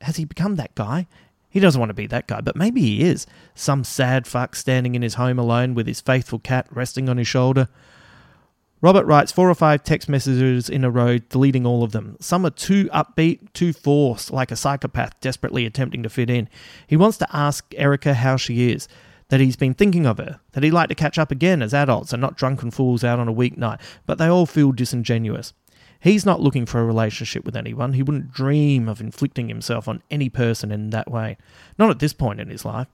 [0.00, 1.08] Has he become that guy?
[1.54, 3.28] He doesn't want to be that guy, but maybe he is.
[3.54, 7.28] Some sad fuck standing in his home alone with his faithful cat resting on his
[7.28, 7.68] shoulder.
[8.80, 12.16] Robert writes four or five text messages in a row, deleting all of them.
[12.18, 16.48] Some are too upbeat, too forced, like a psychopath desperately attempting to fit in.
[16.88, 18.88] He wants to ask Erica how she is,
[19.28, 22.12] that he's been thinking of her, that he'd like to catch up again as adults
[22.12, 25.52] and not drunken fools out on a weeknight, but they all feel disingenuous.
[26.04, 27.94] He's not looking for a relationship with anyone.
[27.94, 31.38] He wouldn't dream of inflicting himself on any person in that way.
[31.78, 32.88] Not at this point in his life.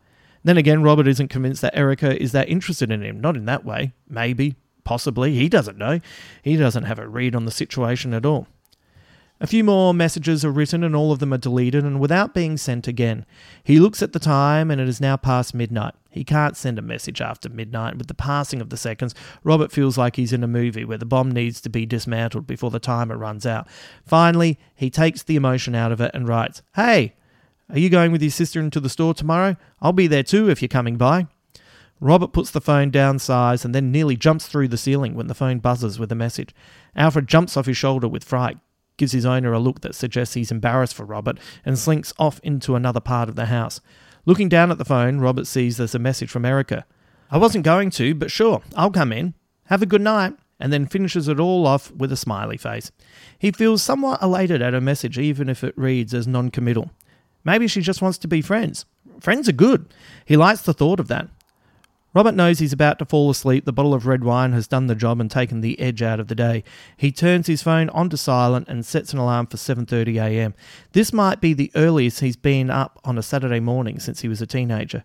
[0.45, 3.21] Then again, Robert isn't convinced that Erica is that interested in him.
[3.21, 3.95] Not in that way.
[4.09, 4.55] Maybe.
[4.85, 5.35] Possibly.
[5.35, 5.99] He doesn't know.
[6.41, 8.47] He doesn't have a read on the situation at all.
[9.43, 12.59] A few more messages are written and all of them are deleted and without being
[12.59, 13.25] sent again.
[13.65, 15.95] He looks at the time and it is now past midnight.
[16.11, 17.97] He can't send a message after midnight.
[17.97, 21.07] With the passing of the seconds, Robert feels like he's in a movie where the
[21.07, 23.67] bomb needs to be dismantled before the timer runs out.
[24.05, 27.15] Finally, he takes the emotion out of it and writes, Hey,
[27.71, 29.57] are you going with your sister into the store tomorrow?
[29.81, 31.29] I'll be there too if you're coming by.
[31.99, 35.61] Robert puts the phone downsize and then nearly jumps through the ceiling when the phone
[35.61, 36.55] buzzes with a message.
[36.95, 38.59] Alfred jumps off his shoulder with fright,
[39.01, 42.77] gives his owner a look that suggests he's embarrassed for Robert, and slinks off into
[42.77, 43.81] another part of the house.
[44.27, 46.85] Looking down at the phone, Robert sees there's a message from Erica.
[47.31, 49.33] I wasn't going to, but sure, I'll come in.
[49.65, 50.35] Have a good night.
[50.63, 52.93] And then finishes it all off with a smiley face.
[53.39, 56.91] He feels somewhat elated at her message, even if it reads as non committal.
[57.43, 58.85] Maybe she just wants to be friends.
[59.21, 59.87] Friends are good.
[60.27, 61.29] He likes the thought of that.
[62.13, 63.65] Robert knows he's about to fall asleep.
[63.65, 66.27] The bottle of red wine has done the job and taken the edge out of
[66.27, 66.65] the day.
[66.97, 70.55] He turns his phone onto silent and sets an alarm for 7:30 a.m.
[70.93, 74.43] This might be the earliest he's been up on a Saturday morning since he was
[74.43, 75.05] a teenager.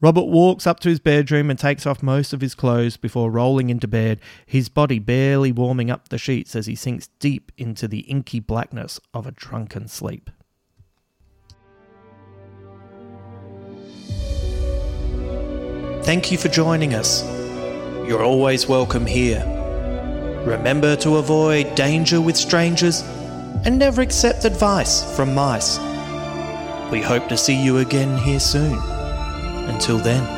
[0.00, 3.68] Robert walks up to his bedroom and takes off most of his clothes before rolling
[3.68, 8.00] into bed, his body barely warming up the sheets as he sinks deep into the
[8.00, 10.30] inky blackness of a drunken sleep.
[16.08, 17.22] Thank you for joining us.
[18.08, 19.44] You're always welcome here.
[20.46, 23.02] Remember to avoid danger with strangers
[23.66, 25.78] and never accept advice from mice.
[26.90, 28.78] We hope to see you again here soon.
[29.68, 30.37] Until then.